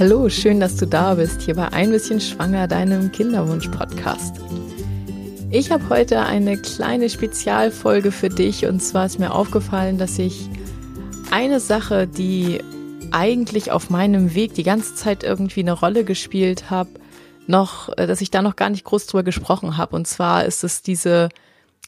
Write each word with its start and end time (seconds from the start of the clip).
Hallo, 0.00 0.28
schön, 0.28 0.60
dass 0.60 0.76
du 0.76 0.86
da 0.86 1.16
bist, 1.16 1.42
hier 1.42 1.56
bei 1.56 1.72
Ein 1.72 1.90
bisschen 1.90 2.20
Schwanger, 2.20 2.68
deinem 2.68 3.10
Kinderwunsch-Podcast. 3.10 4.36
Ich 5.50 5.72
habe 5.72 5.88
heute 5.88 6.20
eine 6.20 6.56
kleine 6.56 7.10
Spezialfolge 7.10 8.12
für 8.12 8.28
dich 8.28 8.64
und 8.64 8.78
zwar 8.78 9.06
ist 9.06 9.18
mir 9.18 9.34
aufgefallen, 9.34 9.98
dass 9.98 10.16
ich 10.20 10.48
eine 11.32 11.58
Sache, 11.58 12.06
die 12.06 12.62
eigentlich 13.10 13.72
auf 13.72 13.90
meinem 13.90 14.36
Weg 14.36 14.54
die 14.54 14.62
ganze 14.62 14.94
Zeit 14.94 15.24
irgendwie 15.24 15.62
eine 15.62 15.72
Rolle 15.72 16.04
gespielt 16.04 16.70
habe, 16.70 16.90
noch, 17.48 17.88
äh, 17.98 18.06
dass 18.06 18.20
ich 18.20 18.30
da 18.30 18.40
noch 18.40 18.54
gar 18.54 18.70
nicht 18.70 18.84
groß 18.84 19.06
drüber 19.08 19.24
gesprochen 19.24 19.78
habe. 19.78 19.96
Und 19.96 20.06
zwar 20.06 20.44
ist 20.44 20.62
es 20.62 20.80
diese 20.80 21.28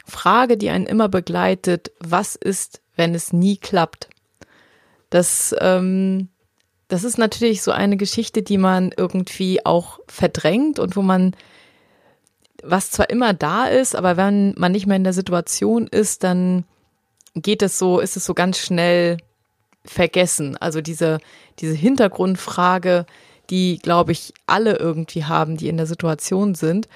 Frage, 0.04 0.56
die 0.56 0.70
einen 0.70 0.86
immer 0.86 1.08
begleitet, 1.08 1.92
was 2.00 2.34
ist, 2.34 2.80
wenn 2.96 3.14
es 3.14 3.32
nie 3.32 3.56
klappt? 3.56 4.10
Das 5.10 5.54
ähm, 5.60 6.29
das 6.90 7.04
ist 7.04 7.18
natürlich 7.18 7.62
so 7.62 7.70
eine 7.70 7.96
Geschichte, 7.96 8.42
die 8.42 8.58
man 8.58 8.90
irgendwie 8.96 9.64
auch 9.64 10.00
verdrängt 10.08 10.80
und 10.80 10.96
wo 10.96 11.02
man, 11.02 11.36
was 12.64 12.90
zwar 12.90 13.10
immer 13.10 13.32
da 13.32 13.66
ist, 13.66 13.94
aber 13.94 14.16
wenn 14.16 14.54
man 14.58 14.72
nicht 14.72 14.86
mehr 14.86 14.96
in 14.96 15.04
der 15.04 15.12
Situation 15.12 15.86
ist, 15.86 16.24
dann 16.24 16.64
geht 17.36 17.62
es 17.62 17.78
so, 17.78 18.00
ist 18.00 18.16
es 18.16 18.24
so 18.24 18.34
ganz 18.34 18.58
schnell 18.58 19.18
vergessen. 19.84 20.56
Also 20.56 20.80
diese, 20.80 21.20
diese 21.60 21.74
Hintergrundfrage, 21.74 23.06
die, 23.50 23.78
glaube 23.78 24.10
ich, 24.10 24.34
alle 24.46 24.76
irgendwie 24.76 25.24
haben, 25.24 25.56
die 25.56 25.68
in 25.68 25.76
der 25.76 25.86
Situation 25.86 26.56
sind, 26.56 26.88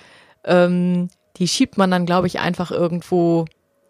ähm, 0.45 1.09
die 1.37 1.47
schiebt 1.47 1.79
man 1.79 1.93
dann, 1.93 2.05
glaube 2.05 2.27
ich, 2.27 2.41
einfach 2.41 2.73
irgendwo 2.73 3.45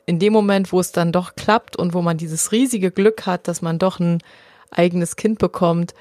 in 0.04 0.18
dem 0.18 0.34
Moment, 0.34 0.70
wo 0.70 0.80
es 0.80 0.92
dann 0.92 1.12
doch 1.12 1.34
klappt 1.34 1.76
und 1.76 1.94
wo 1.94 2.02
man 2.02 2.18
dieses 2.18 2.52
riesige 2.52 2.90
Glück 2.90 3.24
hat, 3.24 3.48
dass 3.48 3.62
man 3.62 3.78
doch 3.78 4.00
ein 4.00 4.18
eigenes 4.74 5.16
Kind 5.16 5.38
bekommt, 5.38 5.94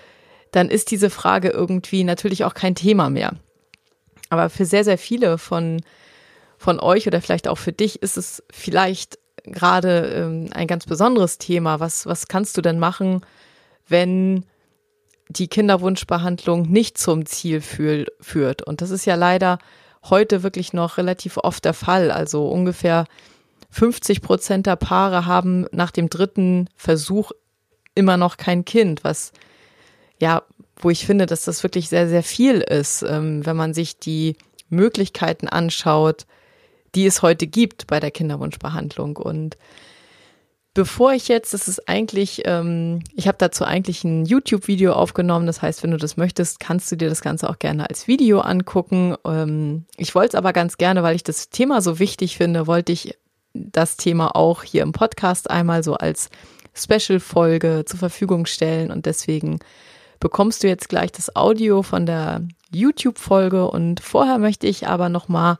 dann 0.51 0.69
ist 0.69 0.91
diese 0.91 1.09
Frage 1.09 1.49
irgendwie 1.49 2.03
natürlich 2.03 2.43
auch 2.43 2.53
kein 2.53 2.75
Thema 2.75 3.09
mehr. 3.09 3.33
Aber 4.29 4.49
für 4.49 4.65
sehr, 4.65 4.83
sehr 4.83 4.97
viele 4.97 5.37
von, 5.37 5.81
von 6.57 6.79
euch 6.79 7.07
oder 7.07 7.21
vielleicht 7.21 7.47
auch 7.47 7.57
für 7.57 7.71
dich 7.71 8.01
ist 8.01 8.17
es 8.17 8.43
vielleicht 8.51 9.19
gerade 9.43 10.07
ähm, 10.07 10.49
ein 10.53 10.67
ganz 10.67 10.85
besonderes 10.85 11.37
Thema. 11.37 11.79
Was, 11.79 12.05
was 12.05 12.27
kannst 12.27 12.57
du 12.57 12.61
denn 12.61 12.79
machen, 12.79 13.21
wenn 13.87 14.45
die 15.29 15.47
Kinderwunschbehandlung 15.47 16.63
nicht 16.63 16.97
zum 16.97 17.25
Ziel 17.25 17.61
fühl, 17.61 18.07
führt? 18.21 18.61
Und 18.61 18.81
das 18.81 18.91
ist 18.91 19.05
ja 19.05 19.15
leider 19.15 19.59
heute 20.09 20.43
wirklich 20.43 20.73
noch 20.73 20.97
relativ 20.97 21.37
oft 21.37 21.65
der 21.65 21.73
Fall. 21.73 22.11
Also 22.11 22.47
ungefähr 22.47 23.05
50 23.71 24.21
Prozent 24.21 24.67
der 24.67 24.75
Paare 24.75 25.25
haben 25.25 25.65
nach 25.71 25.91
dem 25.91 26.09
dritten 26.09 26.69
Versuch 26.75 27.31
immer 27.95 28.17
noch 28.17 28.37
kein 28.37 28.65
Kind, 28.65 29.03
was 29.03 29.31
ja, 30.19 30.43
wo 30.77 30.89
ich 30.89 31.05
finde, 31.05 31.25
dass 31.25 31.43
das 31.43 31.63
wirklich 31.63 31.89
sehr, 31.89 32.07
sehr 32.07 32.23
viel 32.23 32.61
ist, 32.61 33.03
ähm, 33.03 33.45
wenn 33.45 33.55
man 33.55 33.73
sich 33.73 33.99
die 33.99 34.35
Möglichkeiten 34.69 35.47
anschaut, 35.47 36.25
die 36.95 37.05
es 37.05 37.21
heute 37.21 37.47
gibt 37.47 37.87
bei 37.87 37.99
der 37.99 38.11
Kinderwunschbehandlung. 38.11 39.17
Und 39.17 39.57
bevor 40.73 41.13
ich 41.13 41.27
jetzt, 41.27 41.53
das 41.53 41.67
ist 41.67 41.87
eigentlich, 41.89 42.43
ähm, 42.45 43.03
ich 43.15 43.27
habe 43.27 43.37
dazu 43.37 43.63
eigentlich 43.63 44.03
ein 44.03 44.25
YouTube-Video 44.25 44.93
aufgenommen. 44.93 45.47
Das 45.47 45.61
heißt, 45.61 45.83
wenn 45.83 45.91
du 45.91 45.97
das 45.97 46.17
möchtest, 46.17 46.59
kannst 46.59 46.91
du 46.91 46.95
dir 46.95 47.09
das 47.09 47.21
Ganze 47.21 47.49
auch 47.49 47.59
gerne 47.59 47.89
als 47.89 48.07
Video 48.07 48.39
angucken. 48.39 49.15
Ähm, 49.25 49.85
ich 49.97 50.15
wollte 50.15 50.29
es 50.29 50.35
aber 50.35 50.53
ganz 50.53 50.77
gerne, 50.77 51.03
weil 51.03 51.15
ich 51.15 51.23
das 51.23 51.49
Thema 51.49 51.81
so 51.81 51.99
wichtig 51.99 52.37
finde, 52.37 52.67
wollte 52.67 52.91
ich 52.91 53.17
das 53.53 53.97
Thema 53.97 54.35
auch 54.35 54.63
hier 54.63 54.81
im 54.83 54.91
Podcast 54.93 55.49
einmal 55.49 55.83
so 55.83 55.93
als 55.93 56.29
Special-Folge 56.73 57.83
zur 57.85 57.99
Verfügung 57.99 58.45
stellen 58.45 58.91
und 58.91 59.05
deswegen 59.05 59.59
bekommst 60.19 60.63
du 60.63 60.67
jetzt 60.67 60.89
gleich 60.89 61.11
das 61.11 61.35
Audio 61.35 61.83
von 61.83 62.05
der 62.05 62.41
YouTube-Folge 62.71 63.69
und 63.69 63.99
vorher 63.99 64.37
möchte 64.37 64.67
ich 64.67 64.87
aber 64.87 65.09
nochmal 65.09 65.57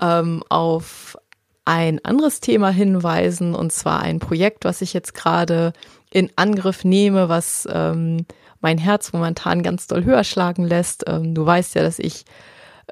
ähm, 0.00 0.42
auf 0.48 1.16
ein 1.64 2.04
anderes 2.04 2.40
Thema 2.40 2.70
hinweisen 2.70 3.54
und 3.54 3.72
zwar 3.72 4.00
ein 4.00 4.18
Projekt, 4.18 4.64
was 4.64 4.82
ich 4.82 4.92
jetzt 4.92 5.14
gerade 5.14 5.72
in 6.10 6.30
Angriff 6.36 6.84
nehme, 6.84 7.28
was 7.28 7.68
ähm, 7.70 8.26
mein 8.60 8.78
Herz 8.78 9.12
momentan 9.12 9.62
ganz 9.62 9.86
doll 9.86 10.04
höher 10.04 10.24
schlagen 10.24 10.64
lässt. 10.64 11.04
Ähm, 11.06 11.34
du 11.34 11.44
weißt 11.46 11.74
ja, 11.74 11.82
dass 11.82 11.98
ich 11.98 12.24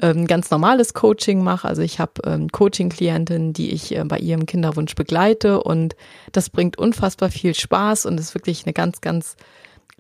ähm, 0.01 0.27
ganz 0.27 0.51
normales 0.51 0.95
Coaching 0.95 1.43
mache. 1.43 1.69
Also 1.69 1.83
ich 1.83 1.99
habe 1.99 2.13
ähm, 2.25 2.51
Coaching-Klientinnen, 2.51 3.53
die 3.53 3.71
ich 3.71 3.97
äh, 3.97 4.05
bei 4.05 4.19
ihrem 4.19 4.47
Kinderwunsch 4.47 4.95
begleite 4.95 5.63
und 5.63 5.97
das 6.33 6.51
bringt 6.51 6.79
unfassbar 6.79 7.31
viel 7.31 7.55
Spaß 7.55 8.07
und 8.07 8.19
ist 8.19 8.35
wirklich 8.35 8.65
eine 8.65 8.73
ganz, 8.73 9.01
ganz 9.01 9.37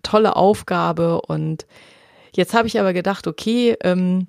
tolle 0.03 0.37
Aufgabe. 0.37 1.21
Und 1.21 1.67
jetzt 2.33 2.55
habe 2.55 2.69
ich 2.69 2.79
aber 2.79 2.93
gedacht, 2.93 3.27
okay, 3.27 3.77
ähm, 3.83 4.29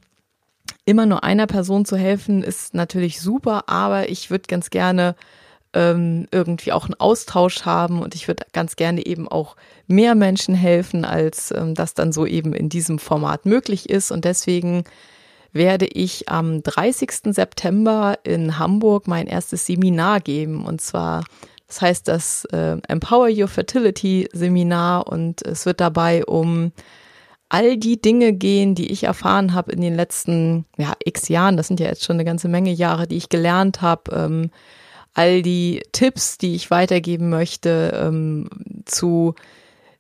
immer 0.85 1.05
nur 1.05 1.23
einer 1.23 1.47
Person 1.47 1.85
zu 1.85 1.97
helfen 1.97 2.43
ist 2.43 2.73
natürlich 2.73 3.21
super, 3.21 3.63
aber 3.67 4.09
ich 4.09 4.29
würde 4.29 4.43
ganz 4.47 4.69
gerne 4.69 5.15
ähm, 5.73 6.27
irgendwie 6.31 6.73
auch 6.73 6.85
einen 6.85 6.99
Austausch 6.99 7.61
haben 7.63 8.01
und 8.01 8.13
ich 8.13 8.27
würde 8.27 8.45
ganz 8.51 8.75
gerne 8.75 9.05
eben 9.05 9.27
auch 9.27 9.55
mehr 9.87 10.15
Menschen 10.15 10.53
helfen, 10.53 11.05
als 11.05 11.51
ähm, 11.51 11.75
das 11.75 11.93
dann 11.93 12.11
so 12.11 12.25
eben 12.25 12.53
in 12.53 12.67
diesem 12.67 12.99
Format 12.99 13.45
möglich 13.45 13.89
ist. 13.89 14.11
Und 14.11 14.25
deswegen 14.25 14.83
werde 15.53 15.85
ich 15.85 16.29
am 16.29 16.63
30. 16.63 17.33
September 17.33 18.17
in 18.23 18.57
Hamburg 18.57 19.07
mein 19.07 19.27
erstes 19.27 19.65
Seminar 19.65 20.19
geben. 20.21 20.65
Und 20.65 20.81
zwar, 20.81 21.23
das 21.67 21.81
heißt 21.81 22.07
das 22.07 22.45
äh, 22.45 22.77
Empower 22.87 23.29
Your 23.29 23.47
Fertility 23.47 24.29
Seminar 24.31 25.07
und 25.07 25.41
es 25.45 25.65
wird 25.65 25.81
dabei 25.81 26.25
um 26.25 26.71
all 27.49 27.75
die 27.75 27.99
Dinge 27.99 28.31
gehen, 28.31 28.75
die 28.75 28.91
ich 28.91 29.03
erfahren 29.03 29.53
habe 29.53 29.73
in 29.73 29.81
den 29.81 29.95
letzten 29.95 30.65
ja, 30.77 30.93
x 31.03 31.27
Jahren. 31.27 31.57
Das 31.57 31.67
sind 31.67 31.81
ja 31.81 31.87
jetzt 31.87 32.05
schon 32.05 32.15
eine 32.15 32.23
ganze 32.23 32.47
Menge 32.47 32.71
Jahre, 32.71 33.07
die 33.07 33.17
ich 33.17 33.27
gelernt 33.27 33.81
habe. 33.81 34.15
Ähm, 34.15 34.51
all 35.13 35.41
die 35.41 35.83
Tipps, 35.91 36.37
die 36.37 36.55
ich 36.55 36.71
weitergeben 36.71 37.29
möchte 37.29 37.91
ähm, 38.01 38.47
zu 38.85 39.35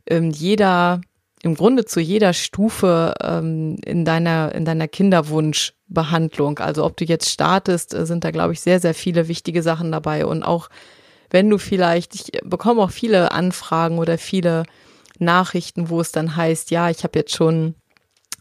ähm, 0.07 0.31
jeder 0.31 1.01
im 1.43 1.55
Grunde 1.55 1.85
zu 1.85 1.99
jeder 1.99 2.33
Stufe 2.33 3.15
ähm, 3.21 3.77
in 3.85 4.05
deiner 4.05 4.53
in 4.53 4.65
deiner 4.65 4.87
Kinderwunschbehandlung. 4.87 6.59
Also 6.59 6.85
ob 6.85 6.97
du 6.97 7.05
jetzt 7.05 7.29
startest, 7.29 7.93
äh, 7.93 8.05
sind 8.05 8.23
da 8.23 8.31
glaube 8.31 8.53
ich 8.53 8.61
sehr 8.61 8.79
sehr 8.79 8.93
viele 8.93 9.27
wichtige 9.27 9.63
Sachen 9.63 9.91
dabei 9.91 10.25
und 10.25 10.43
auch 10.43 10.69
wenn 11.31 11.49
du 11.49 11.57
vielleicht, 11.57 12.13
ich 12.13 12.41
bekomme 12.43 12.81
auch 12.81 12.91
viele 12.91 13.31
Anfragen 13.31 13.97
oder 13.97 14.17
viele 14.17 14.63
Nachrichten, 15.17 15.89
wo 15.89 16.01
es 16.01 16.11
dann 16.11 16.35
heißt, 16.35 16.71
ja, 16.71 16.89
ich 16.89 17.03
habe 17.03 17.17
jetzt 17.17 17.33
schon 17.33 17.75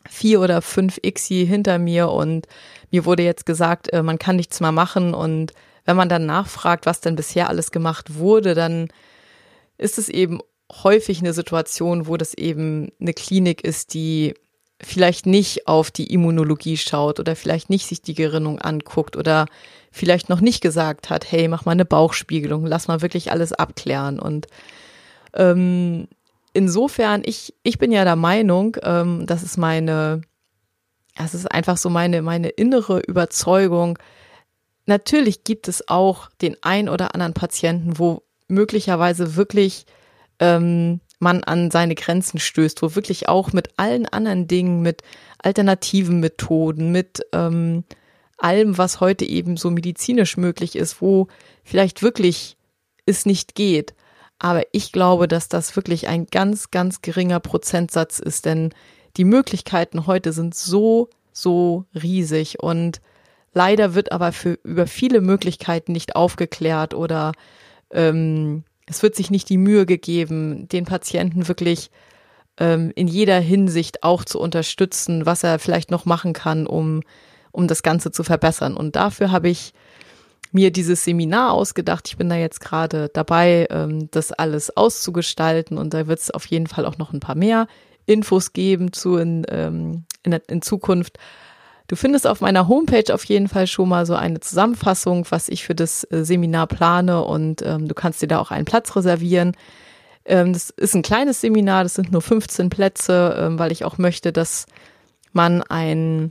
vier 0.08 0.40
oder 0.40 0.60
fünf 0.60 0.98
ICSI 1.02 1.46
hinter 1.46 1.78
mir 1.78 2.10
und 2.10 2.46
mir 2.90 3.04
wurde 3.04 3.22
jetzt 3.22 3.46
gesagt, 3.46 3.92
äh, 3.92 4.02
man 4.02 4.18
kann 4.18 4.36
nichts 4.36 4.60
mehr 4.60 4.72
machen 4.72 5.14
und 5.14 5.52
wenn 5.84 5.96
man 5.96 6.08
dann 6.08 6.26
nachfragt, 6.26 6.86
was 6.86 7.00
denn 7.00 7.16
bisher 7.16 7.48
alles 7.48 7.70
gemacht 7.70 8.16
wurde, 8.16 8.54
dann 8.54 8.88
ist 9.78 9.98
es 9.98 10.08
eben 10.08 10.40
häufig 10.70 11.20
eine 11.20 11.32
Situation, 11.32 12.06
wo 12.06 12.16
das 12.16 12.34
eben 12.34 12.92
eine 13.00 13.12
Klinik 13.12 13.62
ist, 13.62 13.94
die 13.94 14.34
vielleicht 14.80 15.26
nicht 15.26 15.66
auf 15.66 15.90
die 15.90 16.12
Immunologie 16.12 16.76
schaut 16.76 17.20
oder 17.20 17.36
vielleicht 17.36 17.68
nicht 17.68 17.86
sich 17.86 18.00
die 18.02 18.14
Gerinnung 18.14 18.58
anguckt 18.60 19.16
oder 19.16 19.46
vielleicht 19.90 20.28
noch 20.28 20.40
nicht 20.40 20.62
gesagt 20.62 21.10
hat, 21.10 21.30
hey, 21.30 21.48
mach 21.48 21.64
mal 21.64 21.72
eine 21.72 21.84
Bauchspiegelung, 21.84 22.64
lass 22.64 22.88
mal 22.88 23.02
wirklich 23.02 23.30
alles 23.30 23.52
abklären. 23.52 24.18
Und 24.18 24.46
ähm, 25.34 26.08
insofern, 26.52 27.22
ich, 27.24 27.54
ich 27.62 27.78
bin 27.78 27.92
ja 27.92 28.04
der 28.04 28.16
Meinung, 28.16 28.76
ähm, 28.82 29.26
das 29.26 29.42
ist 29.42 29.58
meine, 29.58 30.22
das 31.16 31.34
ist 31.34 31.50
einfach 31.50 31.76
so 31.76 31.90
meine, 31.90 32.22
meine 32.22 32.48
innere 32.48 33.00
Überzeugung. 33.00 33.98
Natürlich 34.86 35.44
gibt 35.44 35.68
es 35.68 35.88
auch 35.88 36.30
den 36.40 36.56
ein 36.62 36.88
oder 36.88 37.14
anderen 37.14 37.34
Patienten, 37.34 37.98
wo 37.98 38.22
möglicherweise 38.48 39.36
wirklich 39.36 39.84
ähm, 40.40 41.00
man 41.20 41.44
an 41.44 41.70
seine 41.70 41.94
Grenzen 41.94 42.40
stößt, 42.40 42.82
wo 42.82 42.94
wirklich 42.94 43.28
auch 43.28 43.52
mit 43.52 43.68
allen 43.76 44.06
anderen 44.06 44.48
Dingen, 44.48 44.80
mit 44.80 45.02
alternativen 45.38 46.18
Methoden, 46.18 46.90
mit 46.90 47.20
ähm, 47.32 47.84
allem, 48.38 48.78
was 48.78 49.00
heute 49.00 49.26
eben 49.26 49.56
so 49.56 49.70
medizinisch 49.70 50.36
möglich 50.38 50.76
ist, 50.76 51.00
wo 51.02 51.28
vielleicht 51.62 52.02
wirklich 52.02 52.56
es 53.06 53.26
nicht 53.26 53.54
geht. 53.54 53.94
Aber 54.38 54.62
ich 54.72 54.92
glaube, 54.92 55.28
dass 55.28 55.48
das 55.48 55.76
wirklich 55.76 56.08
ein 56.08 56.26
ganz, 56.26 56.70
ganz 56.70 57.02
geringer 57.02 57.40
Prozentsatz 57.40 58.18
ist, 58.18 58.46
denn 58.46 58.70
die 59.18 59.24
Möglichkeiten 59.24 60.06
heute 60.06 60.32
sind 60.32 60.54
so, 60.54 61.10
so 61.32 61.84
riesig 61.94 62.60
und 62.60 63.02
leider 63.52 63.94
wird 63.94 64.12
aber 64.12 64.32
für 64.32 64.58
über 64.62 64.86
viele 64.86 65.20
Möglichkeiten 65.20 65.92
nicht 65.92 66.16
aufgeklärt 66.16 66.94
oder 66.94 67.32
ähm, 67.90 68.64
es 68.90 69.04
wird 69.04 69.14
sich 69.14 69.30
nicht 69.30 69.48
die 69.48 69.56
Mühe 69.56 69.86
gegeben, 69.86 70.68
den 70.68 70.84
Patienten 70.84 71.46
wirklich 71.46 71.90
ähm, 72.58 72.92
in 72.96 73.06
jeder 73.06 73.38
Hinsicht 73.38 74.02
auch 74.02 74.24
zu 74.24 74.40
unterstützen, 74.40 75.26
was 75.26 75.44
er 75.44 75.60
vielleicht 75.60 75.92
noch 75.92 76.06
machen 76.06 76.32
kann, 76.32 76.66
um, 76.66 77.02
um 77.52 77.68
das 77.68 77.84
Ganze 77.84 78.10
zu 78.10 78.24
verbessern. 78.24 78.76
Und 78.76 78.96
dafür 78.96 79.30
habe 79.30 79.48
ich 79.48 79.72
mir 80.50 80.72
dieses 80.72 81.04
Seminar 81.04 81.52
ausgedacht. 81.52 82.08
Ich 82.08 82.16
bin 82.16 82.28
da 82.28 82.34
jetzt 82.34 82.60
gerade 82.60 83.08
dabei, 83.12 83.68
ähm, 83.70 84.10
das 84.10 84.32
alles 84.32 84.76
auszugestalten 84.76 85.78
und 85.78 85.94
da 85.94 86.08
wird 86.08 86.18
es 86.18 86.32
auf 86.32 86.44
jeden 86.46 86.66
Fall 86.66 86.84
auch 86.84 86.98
noch 86.98 87.12
ein 87.12 87.20
paar 87.20 87.36
mehr 87.36 87.68
Infos 88.06 88.52
geben 88.52 88.92
zu 88.92 89.18
in, 89.18 89.46
ähm, 89.48 90.04
in, 90.24 90.32
in 90.32 90.62
Zukunft. 90.62 91.18
Du 91.90 91.96
findest 91.96 92.24
auf 92.28 92.40
meiner 92.40 92.68
Homepage 92.68 93.12
auf 93.12 93.24
jeden 93.24 93.48
Fall 93.48 93.66
schon 93.66 93.88
mal 93.88 94.06
so 94.06 94.14
eine 94.14 94.38
Zusammenfassung, 94.38 95.26
was 95.30 95.48
ich 95.48 95.64
für 95.64 95.74
das 95.74 96.04
äh, 96.04 96.24
Seminar 96.24 96.68
plane 96.68 97.24
und 97.24 97.62
ähm, 97.62 97.88
du 97.88 97.96
kannst 97.96 98.22
dir 98.22 98.28
da 98.28 98.38
auch 98.38 98.52
einen 98.52 98.64
Platz 98.64 98.94
reservieren. 98.94 99.56
Ähm, 100.24 100.52
das 100.52 100.70
ist 100.70 100.94
ein 100.94 101.02
kleines 101.02 101.40
Seminar, 101.40 101.82
das 101.82 101.94
sind 101.94 102.12
nur 102.12 102.22
15 102.22 102.70
Plätze, 102.70 103.36
ähm, 103.36 103.58
weil 103.58 103.72
ich 103.72 103.84
auch 103.84 103.98
möchte, 103.98 104.32
dass 104.32 104.66
man 105.32 105.62
ein 105.64 106.30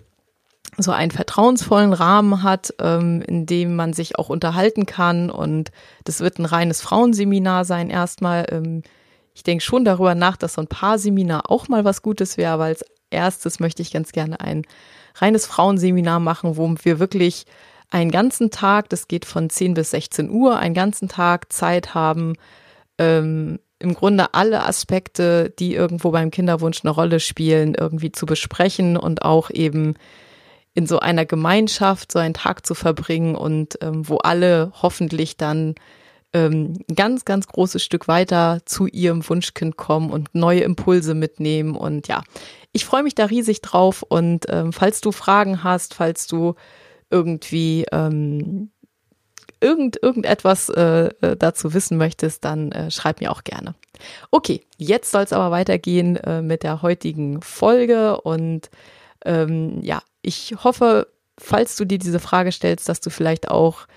so 0.78 0.92
einen 0.94 1.12
vertrauensvollen 1.12 1.92
Rahmen 1.92 2.42
hat, 2.42 2.74
ähm, 2.80 3.22
in 3.28 3.46
dem 3.46 3.76
man 3.76 3.92
sich 3.92 4.18
auch 4.18 4.30
unterhalten 4.30 4.86
kann. 4.86 5.30
Und 5.30 5.72
das 6.06 6.22
wird 6.22 6.40
ein 6.40 6.46
reines 6.46 6.80
Frauenseminar 6.80 7.66
sein 7.66 7.90
erstmal. 7.90 8.46
Ähm, 8.50 8.84
ich 9.34 9.44
denke 9.44 9.62
schon 9.62 9.84
darüber 9.84 10.16
nach, 10.16 10.38
dass 10.38 10.54
so 10.54 10.62
ein 10.62 10.68
Paar-Seminar 10.68 11.52
auch 11.52 11.68
mal 11.68 11.84
was 11.84 12.02
Gutes 12.02 12.38
wäre, 12.38 12.54
aber 12.54 12.64
als 12.64 12.86
erstes 13.10 13.60
möchte 13.60 13.82
ich 13.82 13.92
ganz 13.92 14.14
gerne 14.14 14.40
ein 14.40 14.64
reines 15.22 15.46
Frauenseminar 15.46 16.20
machen, 16.20 16.58
wo 16.58 16.74
wir 16.84 17.00
wirklich 17.00 17.46
einen 17.90 18.12
ganzen 18.12 18.52
Tag, 18.52 18.90
das 18.90 19.08
geht 19.08 19.26
von 19.26 19.50
10 19.50 19.74
bis 19.74 19.92
16 19.92 20.30
Uhr, 20.30 20.58
einen 20.58 20.76
ganzen 20.76 21.10
Tag 21.10 21.52
Zeit 21.52 21.94
haben, 21.94 22.34
ähm, 22.98 23.60
im 23.80 23.94
Grunde 23.94 24.34
alle 24.34 24.66
Aspekte, 24.66 25.54
die 25.58 25.74
irgendwo 25.74 26.12
beim 26.12 26.32
Kinderwunsch 26.32 26.82
eine 26.84 26.92
Rolle 26.92 27.20
spielen, 27.20 27.76
irgendwie 27.76 28.12
zu 28.12 28.26
besprechen 28.26 28.98
und 28.98 29.24
auch 29.24 29.50
eben 29.50 29.96
in 30.74 30.86
so 30.86 31.00
einer 31.00 31.26
Gemeinschaft 31.26 32.12
so 32.12 32.20
einen 32.20 32.34
Tag 32.34 32.66
zu 32.66 32.76
verbringen 32.76 33.36
und 33.36 33.80
ähm, 33.82 34.08
wo 34.08 34.18
alle 34.18 34.72
hoffentlich 34.82 35.38
dann 35.38 35.76
ähm, 36.34 36.78
ein 36.88 36.96
ganz, 36.96 37.26
ganz 37.26 37.48
großes 37.48 37.84
Stück 37.84 38.08
weiter 38.08 38.60
zu 38.66 38.86
ihrem 38.86 39.28
Wunschkind 39.28 39.78
kommen 39.78 40.12
und 40.12 40.30
neue 40.34 40.62
Impulse 40.62 41.16
mitnehmen. 41.16 41.76
Und 41.76 42.08
ja, 42.08 42.22
ich 42.72 42.86
freue 42.86 43.04
mich 43.04 43.16
da 43.16 43.26
riesig 43.26 43.62
drauf. 43.62 44.04
Und 44.04 44.46
ähm, 44.50 44.74
falls 44.74 45.02
du 45.02 45.12
Fragen 45.12 45.64
hast, 45.64 45.94
falls 45.94 46.28
du 46.28 46.56
irgendwie 47.10 47.86
ähm, 47.92 48.72
irgend, 49.60 50.02
irgendetwas 50.02 50.70
äh, 50.70 51.10
äh 51.22 51.36
dazu 51.38 51.74
wissen 51.74 51.98
möchtest, 51.98 52.46
dann 52.46 52.72
äh, 52.72 52.92
schreib 52.92 53.22
mir 53.22 53.32
auch 53.32 53.44
gerne. 53.44 53.76
Okay, 54.32 54.66
jetzt 54.78 55.12
soll 55.12 55.24
es 55.24 55.34
aber 55.34 55.52
weitergehen 55.52 56.16
äh, 56.18 56.42
mit 56.42 56.64
der 56.64 56.82
heutigen 56.82 57.42
Folge 57.42 58.22
und 58.22 58.70
ähm, 59.26 59.80
ja, 59.82 60.02
ich 60.22 60.56
hoffe, 60.64 61.08
falls 61.38 61.76
du 61.76 61.86
dir 61.86 61.98
diese 61.98 62.20
Frage 62.20 62.52
stellst, 62.52 62.88
dass 62.88 63.02
du 63.02 63.10
vielleicht 63.10 63.50
auch 63.50 63.88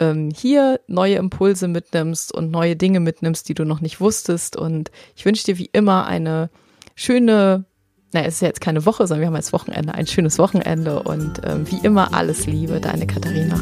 ähm, 0.00 0.30
hier 0.34 0.80
neue 0.86 1.16
Impulse 1.16 1.68
mitnimmst 1.68 2.32
und 2.32 2.50
neue 2.50 2.76
Dinge 2.76 3.00
mitnimmst, 3.00 3.48
die 3.48 3.54
du 3.54 3.64
noch 3.64 3.80
nicht 3.80 4.00
wusstest. 4.00 4.56
Und 4.56 4.90
ich 5.16 5.24
wünsche 5.24 5.44
dir 5.44 5.58
wie 5.58 5.70
immer 5.72 6.06
eine 6.06 6.50
schöne, 6.94 7.64
naja, 8.12 8.26
es 8.26 8.36
ist 8.36 8.40
ja 8.40 8.48
jetzt 8.48 8.60
keine 8.60 8.86
Woche, 8.86 9.06
sondern 9.06 9.20
wir 9.20 9.26
haben 9.26 9.36
jetzt 9.36 9.52
Wochenende, 9.52 9.94
ein 9.94 10.06
schönes 10.06 10.38
Wochenende 10.38 11.02
und 11.02 11.42
ähm, 11.44 11.70
wie 11.70 11.84
immer 11.84 12.14
alles 12.14 12.46
Liebe, 12.46 12.80
deine 12.80 13.06
Katharina. 13.06 13.60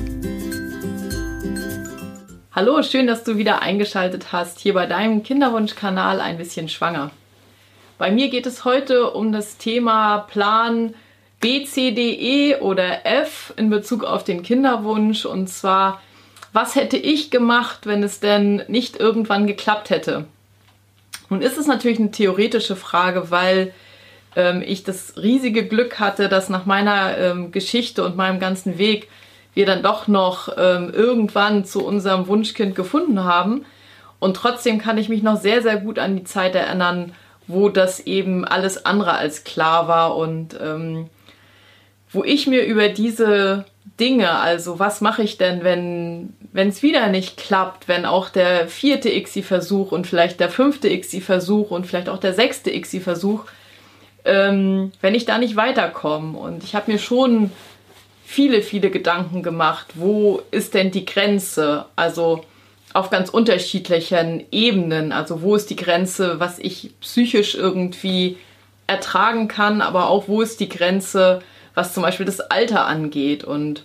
Hallo, 2.53 2.83
schön, 2.83 3.07
dass 3.07 3.25
du 3.25 3.37
wieder 3.37 3.61
eingeschaltet 3.61 4.33
hast 4.33 4.61
hier 4.61 4.73
bei 4.75 4.87
deinem 4.87 5.23
Kinderwunschkanal 5.23 6.21
ein 6.21 6.39
bisschen 6.39 6.69
schwanger. 6.69 7.11
Bei 7.99 8.11
mir 8.11 8.29
geht 8.29 8.47
es 8.47 8.65
heute 8.65 9.11
um 9.11 9.33
das 9.33 9.59
Thema 9.59 10.19
Plan 10.19 10.95
B, 11.41 11.65
C, 11.65 11.91
D, 11.91 12.13
E 12.13 12.57
oder 12.57 13.05
F 13.05 13.53
in 13.57 13.69
Bezug 13.69 14.05
auf 14.05 14.23
den 14.23 14.43
Kinderwunsch. 14.43 15.27
Und 15.27 15.49
zwar, 15.49 16.01
was 16.53 16.77
hätte 16.77 16.97
ich 16.97 17.31
gemacht, 17.31 17.81
wenn 17.85 18.03
es 18.03 18.21
denn 18.21 18.63
nicht 18.69 18.97
irgendwann 18.97 19.47
geklappt 19.47 19.91
hätte? 19.91 20.25
Nun 21.29 21.43
ist 21.43 21.59
es 21.59 21.67
natürlich 21.67 21.99
eine 21.99 22.11
theoretische 22.13 22.77
Frage, 22.77 23.31
weil 23.31 23.75
ähm, 24.37 24.63
ich 24.65 24.85
das 24.85 25.15
riesige 25.17 25.67
Glück 25.67 25.99
hatte, 25.99 26.29
dass 26.29 26.49
nach 26.49 26.67
meiner 26.67 27.19
ähm, 27.19 27.51
Geschichte 27.51 28.05
und 28.05 28.17
meinem 28.17 28.39
ganzen 28.39 28.79
Weg 28.79 29.09
wir 29.55 29.67
dann 29.67 29.83
doch 29.83 30.07
noch 30.07 30.51
ähm, 30.59 30.93
irgendwann 30.93 31.65
zu 31.65 31.85
unserem 31.85 32.29
Wunschkind 32.29 32.75
gefunden 32.77 33.25
haben. 33.25 33.65
Und 34.19 34.37
trotzdem 34.37 34.79
kann 34.79 34.99
ich 34.99 35.09
mich 35.09 35.23
noch 35.23 35.41
sehr, 35.41 35.63
sehr 35.63 35.79
gut 35.79 35.99
an 35.99 36.17
die 36.17 36.25
Zeit 36.25 36.55
erinnern, 36.55 37.13
wo 37.47 37.69
das 37.69 38.01
eben 38.01 38.45
alles 38.45 38.85
andere 38.85 39.13
als 39.13 39.45
klar 39.45 39.89
war 39.89 40.17
und 40.17 40.59
ähm, 40.61 41.09
wo 42.13 42.23
ich 42.23 42.47
mir 42.47 42.65
über 42.65 42.89
diese 42.89 43.65
Dinge, 43.99 44.31
also 44.31 44.79
was 44.79 45.01
mache 45.01 45.23
ich 45.23 45.39
denn, 45.39 45.65
wenn 45.65 46.69
es 46.69 46.83
wieder 46.83 47.07
nicht 47.09 47.37
klappt, 47.37 47.89
wenn 47.89 48.05
auch 48.05 48.29
der 48.29 48.69
vierte 48.69 49.11
ICSI-Versuch 49.11 49.93
und 49.93 50.07
vielleicht 50.07 50.41
der 50.41 50.51
fünfte 50.51 50.89
ICSI-Versuch 50.89 51.71
und 51.71 51.87
vielleicht 51.87 52.09
auch 52.09 52.19
der 52.19 52.35
sechste 52.35 52.71
ICSI-Versuch, 52.71 53.45
ähm, 54.27 54.93
wenn 55.01 55.15
ich 55.15 55.25
da 55.25 55.39
nicht 55.39 55.57
weiterkomme. 55.57 56.37
Und 56.37 56.65
ich 56.65 56.75
habe 56.75 56.93
mir 56.93 56.99
schon 56.99 57.51
viele, 58.25 58.61
viele 58.61 58.91
Gedanken 58.91 59.43
gemacht, 59.43 59.87
wo 59.95 60.43
ist 60.51 60.75
denn 60.75 60.91
die 60.91 61.07
Grenze? 61.07 61.87
Also 61.95 62.45
auf 62.93 63.11
ganz 63.11 63.31
unterschiedlichen 63.31 64.45
Ebenen. 64.51 65.13
Also 65.13 65.43
wo 65.43 65.55
ist 65.55 65.71
die 65.71 65.77
Grenze, 65.77 66.41
was 66.41 66.59
ich 66.59 66.91
psychisch 67.01 67.55
irgendwie 67.55 68.37
ertragen 68.87 69.49
kann, 69.49 69.81
aber 69.81 70.09
auch 70.09 70.29
wo 70.29 70.43
ist 70.43 70.61
die 70.61 70.69
Grenze, 70.69 71.41
was 71.75 71.95
zum 71.95 72.03
Beispiel 72.03 72.27
das 72.27 72.41
Alter 72.41 72.87
angeht. 72.87 73.45
Und 73.45 73.85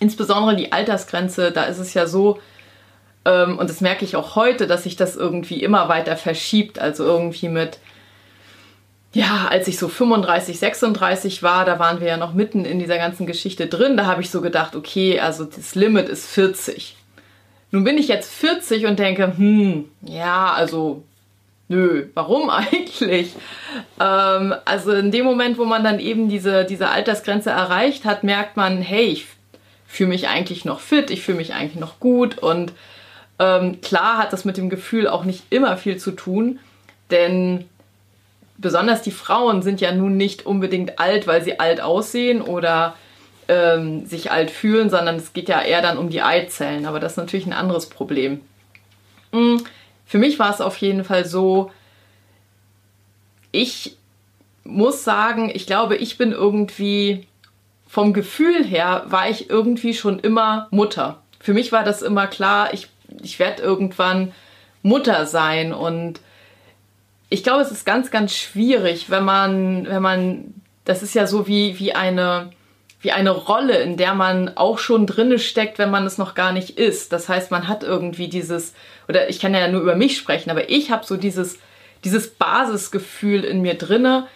insbesondere 0.00 0.56
die 0.56 0.72
Altersgrenze, 0.72 1.52
da 1.52 1.64
ist 1.64 1.78
es 1.78 1.94
ja 1.94 2.06
so, 2.06 2.38
ähm, 3.24 3.58
und 3.58 3.68
das 3.68 3.80
merke 3.80 4.04
ich 4.04 4.16
auch 4.16 4.36
heute, 4.36 4.66
dass 4.66 4.84
sich 4.84 4.96
das 4.96 5.16
irgendwie 5.16 5.62
immer 5.62 5.88
weiter 5.88 6.16
verschiebt. 6.16 6.78
Also 6.78 7.04
irgendwie 7.04 7.48
mit, 7.48 7.78
ja, 9.12 9.48
als 9.48 9.68
ich 9.68 9.78
so 9.78 9.88
35, 9.88 10.58
36 10.58 11.42
war, 11.42 11.64
da 11.64 11.78
waren 11.78 12.00
wir 12.00 12.08
ja 12.08 12.16
noch 12.16 12.32
mitten 12.32 12.64
in 12.64 12.78
dieser 12.78 12.96
ganzen 12.96 13.26
Geschichte 13.26 13.66
drin, 13.66 13.96
da 13.96 14.06
habe 14.06 14.22
ich 14.22 14.30
so 14.30 14.40
gedacht, 14.40 14.74
okay, 14.74 15.20
also 15.20 15.44
das 15.44 15.74
Limit 15.74 16.08
ist 16.08 16.26
40. 16.28 16.96
Nun 17.70 17.84
bin 17.84 17.98
ich 17.98 18.08
jetzt 18.08 18.32
40 18.32 18.86
und 18.86 18.98
denke, 18.98 19.36
hm, 19.36 19.86
ja, 20.02 20.52
also 20.52 21.04
nö, 21.68 22.06
warum 22.14 22.48
eigentlich? 22.50 23.34
Ähm, 24.00 24.54
also 24.64 24.92
in 24.92 25.10
dem 25.10 25.24
Moment, 25.24 25.58
wo 25.58 25.64
man 25.64 25.84
dann 25.84 25.98
eben 25.98 26.28
diese, 26.28 26.64
diese 26.64 26.88
Altersgrenze 26.88 27.50
erreicht 27.50 28.04
hat, 28.06 28.24
merkt 28.24 28.56
man, 28.56 28.80
hey, 28.80 29.04
ich 29.04 29.26
fühle 29.86 30.10
mich 30.10 30.28
eigentlich 30.28 30.64
noch 30.64 30.80
fit, 30.80 31.10
ich 31.10 31.22
fühle 31.22 31.38
mich 31.38 31.52
eigentlich 31.52 31.80
noch 31.80 32.00
gut 32.00 32.38
und 32.38 32.72
ähm, 33.38 33.80
klar 33.82 34.16
hat 34.16 34.32
das 34.32 34.46
mit 34.46 34.56
dem 34.56 34.70
Gefühl 34.70 35.06
auch 35.06 35.24
nicht 35.24 35.44
immer 35.50 35.76
viel 35.76 35.98
zu 35.98 36.12
tun, 36.12 36.60
denn 37.10 37.66
besonders 38.62 39.02
die 39.02 39.10
Frauen 39.10 39.60
sind 39.60 39.80
ja 39.82 39.92
nun 39.92 40.16
nicht 40.16 40.46
unbedingt 40.46 40.98
alt, 40.98 41.26
weil 41.26 41.42
sie 41.42 41.60
alt 41.60 41.82
aussehen 41.82 42.40
oder 42.40 42.94
ähm, 43.48 44.06
sich 44.06 44.30
alt 44.30 44.50
fühlen, 44.50 44.88
sondern 44.88 45.16
es 45.16 45.34
geht 45.34 45.50
ja 45.50 45.60
eher 45.60 45.82
dann 45.82 45.98
um 45.98 46.08
die 46.08 46.22
Eizellen, 46.22 46.86
aber 46.86 47.00
das 47.00 47.12
ist 47.12 47.18
natürlich 47.18 47.46
ein 47.46 47.52
anderes 47.52 47.86
Problem. 47.86 48.40
Mhm 49.32 49.62
für 50.12 50.18
mich 50.18 50.38
war 50.38 50.52
es 50.52 50.60
auf 50.60 50.76
jeden 50.76 51.04
Fall 51.04 51.24
so, 51.24 51.70
ich 53.50 53.96
muss 54.62 55.04
sagen, 55.04 55.50
ich 55.54 55.66
glaube, 55.66 55.96
ich 55.96 56.18
bin 56.18 56.32
irgendwie 56.32 57.26
vom 57.88 58.12
Gefühl 58.12 58.62
her, 58.62 59.04
war 59.06 59.30
ich 59.30 59.48
irgendwie 59.48 59.94
schon 59.94 60.18
immer 60.18 60.68
Mutter. 60.70 61.22
Für 61.40 61.54
mich 61.54 61.72
war 61.72 61.82
das 61.82 62.02
immer 62.02 62.26
klar, 62.26 62.74
ich, 62.74 62.88
ich 63.22 63.38
werde 63.38 63.62
irgendwann 63.62 64.32
Mutter 64.82 65.24
sein 65.24 65.72
und 65.72 66.20
ich 67.32 67.42
glaube, 67.42 67.62
es 67.62 67.70
ist 67.70 67.86
ganz, 67.86 68.10
ganz 68.10 68.34
schwierig, 68.34 69.08
wenn 69.08 69.24
man, 69.24 69.86
wenn 69.86 70.02
man, 70.02 70.54
das 70.84 71.02
ist 71.02 71.14
ja 71.14 71.26
so 71.26 71.46
wie, 71.46 71.78
wie 71.78 71.94
eine, 71.94 72.50
wie 73.00 73.12
eine 73.12 73.30
Rolle, 73.30 73.78
in 73.78 73.96
der 73.96 74.14
man 74.14 74.54
auch 74.56 74.78
schon 74.78 75.06
drinne 75.06 75.38
steckt, 75.38 75.78
wenn 75.78 75.90
man 75.90 76.04
es 76.04 76.18
noch 76.18 76.34
gar 76.34 76.52
nicht 76.52 76.78
ist. 76.78 77.10
Das 77.10 77.30
heißt, 77.30 77.50
man 77.50 77.68
hat 77.68 77.84
irgendwie 77.84 78.28
dieses, 78.28 78.74
oder 79.08 79.30
ich 79.30 79.40
kann 79.40 79.54
ja 79.54 79.66
nur 79.68 79.80
über 79.80 79.96
mich 79.96 80.18
sprechen, 80.18 80.50
aber 80.50 80.68
ich 80.68 80.90
habe 80.90 81.06
so 81.06 81.16
dieses, 81.16 81.58
dieses 82.04 82.28
Basisgefühl 82.28 83.44
in 83.44 83.62
mir 83.62 83.78
drinne, 83.78 84.26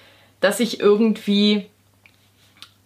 dass 0.41 0.59
ich 0.59 0.81
irgendwie 0.81 1.67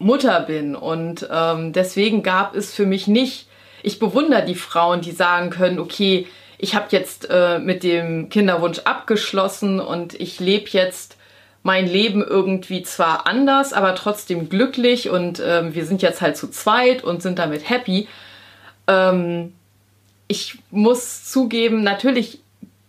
Mutter 0.00 0.40
bin. 0.40 0.74
Und 0.74 1.28
ähm, 1.30 1.72
deswegen 1.72 2.24
gab 2.24 2.56
es 2.56 2.74
für 2.74 2.84
mich 2.84 3.06
nicht, 3.06 3.46
ich 3.84 4.00
bewundere 4.00 4.44
die 4.44 4.56
Frauen, 4.56 5.02
die 5.02 5.12
sagen 5.12 5.50
können, 5.50 5.78
okay, 5.78 6.26
ich 6.62 6.74
habe 6.74 6.86
jetzt 6.90 7.28
äh, 7.30 7.58
mit 7.58 7.82
dem 7.82 8.28
Kinderwunsch 8.28 8.80
abgeschlossen 8.80 9.80
und 9.80 10.14
ich 10.14 10.40
lebe 10.40 10.68
jetzt 10.70 11.16
mein 11.62 11.86
Leben 11.86 12.22
irgendwie 12.22 12.82
zwar 12.82 13.26
anders, 13.26 13.72
aber 13.72 13.94
trotzdem 13.94 14.48
glücklich 14.48 15.08
und 15.08 15.42
ähm, 15.44 15.74
wir 15.74 15.86
sind 15.86 16.02
jetzt 16.02 16.20
halt 16.20 16.36
zu 16.36 16.48
zweit 16.48 17.02
und 17.02 17.22
sind 17.22 17.38
damit 17.38 17.68
happy. 17.68 18.08
Ähm, 18.86 19.54
ich 20.28 20.58
muss 20.70 21.24
zugeben, 21.24 21.82
natürlich 21.82 22.40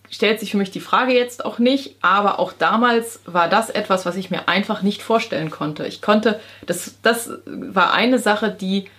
stellt 0.09 0.41
sich 0.41 0.51
für 0.51 0.57
mich 0.57 0.71
die 0.71 0.81
Frage 0.81 1.13
jetzt 1.13 1.45
auch 1.45 1.57
nicht, 1.57 1.95
aber 2.01 2.39
auch 2.39 2.51
damals 2.51 3.21
war 3.25 3.47
das 3.47 3.69
etwas, 3.69 4.05
was 4.05 4.17
ich 4.17 4.29
mir 4.29 4.49
einfach 4.49 4.81
nicht 4.81 5.01
vorstellen 5.01 5.49
konnte. 5.49 5.87
Ich 5.87 6.01
konnte, 6.01 6.41
das, 6.65 6.95
das 7.01 7.31
war 7.45 7.93
eine 7.93 8.19
Sache, 8.19 8.51
die, 8.51 8.89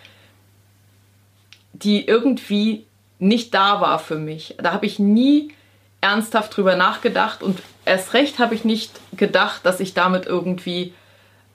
die 1.74 2.06
irgendwie 2.06 2.86
nicht 3.22 3.54
da 3.54 3.80
war 3.80 4.00
für 4.00 4.16
mich. 4.16 4.56
Da 4.58 4.72
habe 4.72 4.84
ich 4.84 4.98
nie 4.98 5.54
ernsthaft 6.00 6.56
drüber 6.56 6.74
nachgedacht 6.74 7.40
und 7.40 7.60
erst 7.84 8.14
recht 8.14 8.40
habe 8.40 8.56
ich 8.56 8.64
nicht 8.64 8.90
gedacht, 9.16 9.64
dass 9.64 9.78
ich 9.78 9.94
damit 9.94 10.26
irgendwie 10.26 10.92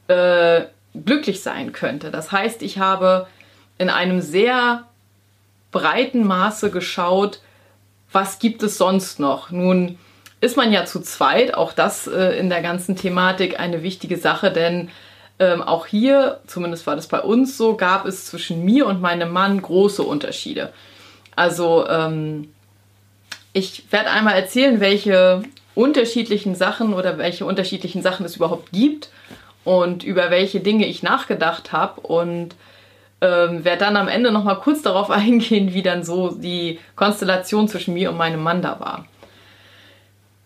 äh, 0.07 0.61
glücklich 0.95 1.43
sein 1.43 1.73
könnte. 1.73 2.09
Das 2.09 2.31
heißt, 2.31 2.61
ich 2.61 2.79
habe 2.79 3.27
in 3.77 3.89
einem 3.89 4.21
sehr 4.21 4.83
breiten 5.71 6.25
Maße 6.25 6.71
geschaut, 6.71 7.41
was 8.13 8.39
gibt 8.39 8.63
es 8.63 8.77
sonst 8.77 9.19
noch. 9.19 9.51
Nun 9.51 9.99
ist 10.39 10.55
man 10.55 10.71
ja 10.71 10.85
zu 10.85 11.01
zweit, 11.01 11.53
auch 11.53 11.73
das 11.73 12.07
äh, 12.07 12.39
in 12.39 12.49
der 12.49 12.61
ganzen 12.61 12.95
Thematik 12.95 13.59
eine 13.59 13.83
wichtige 13.83 14.17
Sache, 14.17 14.53
denn 14.53 14.89
ähm, 15.39 15.61
auch 15.61 15.85
hier, 15.85 16.39
zumindest 16.47 16.87
war 16.87 16.95
das 16.95 17.07
bei 17.07 17.19
uns 17.19 17.57
so, 17.57 17.75
gab 17.75 18.05
es 18.05 18.25
zwischen 18.25 18.63
mir 18.63 18.87
und 18.87 19.01
meinem 19.01 19.31
Mann 19.33 19.61
große 19.61 20.01
Unterschiede. 20.01 20.71
Also 21.37 21.87
ähm, 21.87 22.51
ich 23.53 23.91
werde 23.91 24.09
einmal 24.09 24.33
erzählen, 24.33 24.79
welche 24.79 25.43
unterschiedlichen 25.75 26.55
Sachen 26.55 26.95
oder 26.95 27.19
welche 27.19 27.45
unterschiedlichen 27.45 28.01
Sachen 28.01 28.25
es 28.25 28.35
überhaupt 28.35 28.71
gibt 28.71 29.09
und 29.63 30.03
über 30.03 30.31
welche 30.31 30.59
Dinge 30.59 30.87
ich 30.87 31.03
nachgedacht 31.03 31.71
habe 31.71 32.01
und 32.01 32.55
ähm, 33.21 33.63
werde 33.63 33.85
dann 33.85 33.97
am 33.97 34.07
Ende 34.07 34.31
noch 34.31 34.43
mal 34.43 34.55
kurz 34.55 34.81
darauf 34.81 35.11
eingehen, 35.11 35.75
wie 35.75 35.83
dann 35.83 36.03
so 36.03 36.31
die 36.31 36.79
Konstellation 36.95 37.67
zwischen 37.67 37.93
mir 37.93 38.09
und 38.09 38.17
meinem 38.17 38.41
Mann 38.41 38.63
da 38.63 38.79
war. 38.79 39.05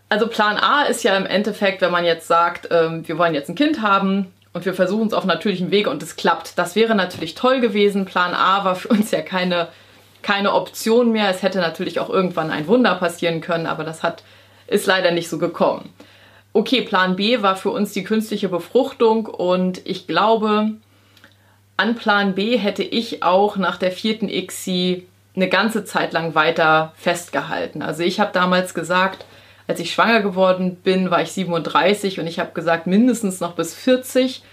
Also 0.09 0.27
Plan 0.27 0.57
A 0.57 0.83
ist 0.83 1.03
ja 1.03 1.15
im 1.15 1.25
Endeffekt, 1.25 1.79
wenn 1.79 1.91
man 1.91 2.03
jetzt 2.03 2.27
sagt, 2.27 2.67
ähm, 2.69 3.07
wir 3.07 3.17
wollen 3.17 3.33
jetzt 3.33 3.47
ein 3.47 3.55
Kind 3.55 3.81
haben 3.81 4.33
und 4.51 4.65
wir 4.65 4.73
versuchen 4.73 5.07
es 5.07 5.13
auf 5.13 5.23
natürlichem 5.23 5.71
Wege 5.71 5.89
und 5.89 6.03
es 6.03 6.17
klappt. 6.17 6.57
Das 6.57 6.75
wäre 6.75 6.95
natürlich 6.95 7.33
toll 7.33 7.61
gewesen. 7.61 8.03
Plan 8.03 8.33
A 8.33 8.65
war 8.65 8.75
für 8.75 8.89
uns 8.89 9.11
ja 9.11 9.21
keine, 9.21 9.69
keine 10.21 10.53
Option 10.53 11.11
mehr. 11.11 11.29
Es 11.29 11.41
hätte 11.41 11.59
natürlich 11.59 11.99
auch 11.99 12.09
irgendwann 12.09 12.51
ein 12.51 12.67
Wunder 12.67 12.95
passieren 12.95 13.41
können, 13.41 13.67
aber 13.67 13.83
das 13.83 14.03
hat, 14.03 14.23
ist 14.67 14.85
leider 14.85 15.11
nicht 15.11 15.29
so 15.29 15.37
gekommen. 15.37 15.89
Okay, 16.53 16.81
Plan 16.81 17.15
B 17.15 17.41
war 17.41 17.55
für 17.55 17.69
uns 17.69 17.93
die 17.93 18.03
künstliche 18.03 18.49
Befruchtung 18.49 19.25
und 19.25 19.81
ich 19.85 20.05
glaube, 20.05 20.71
an 21.77 21.95
Plan 21.95 22.35
B 22.35 22.57
hätte 22.57 22.83
ich 22.83 23.23
auch 23.23 23.55
nach 23.55 23.77
der 23.77 23.91
vierten 23.91 24.27
ICSI 24.27 25.07
eine 25.35 25.47
ganze 25.47 25.85
Zeit 25.85 26.11
lang 26.13 26.35
weiter 26.35 26.93
festgehalten. 26.95 27.81
Also 27.81 28.03
ich 28.03 28.19
habe 28.19 28.31
damals 28.33 28.73
gesagt, 28.73 29.25
als 29.67 29.79
ich 29.79 29.93
schwanger 29.93 30.21
geworden 30.21 30.75
bin, 30.75 31.09
war 31.09 31.21
ich 31.21 31.31
37 31.31 32.19
und 32.19 32.27
ich 32.27 32.39
habe 32.39 32.51
gesagt, 32.51 32.87
mindestens 32.87 33.39
noch 33.39 33.53
bis 33.53 33.73
40. 33.73 34.43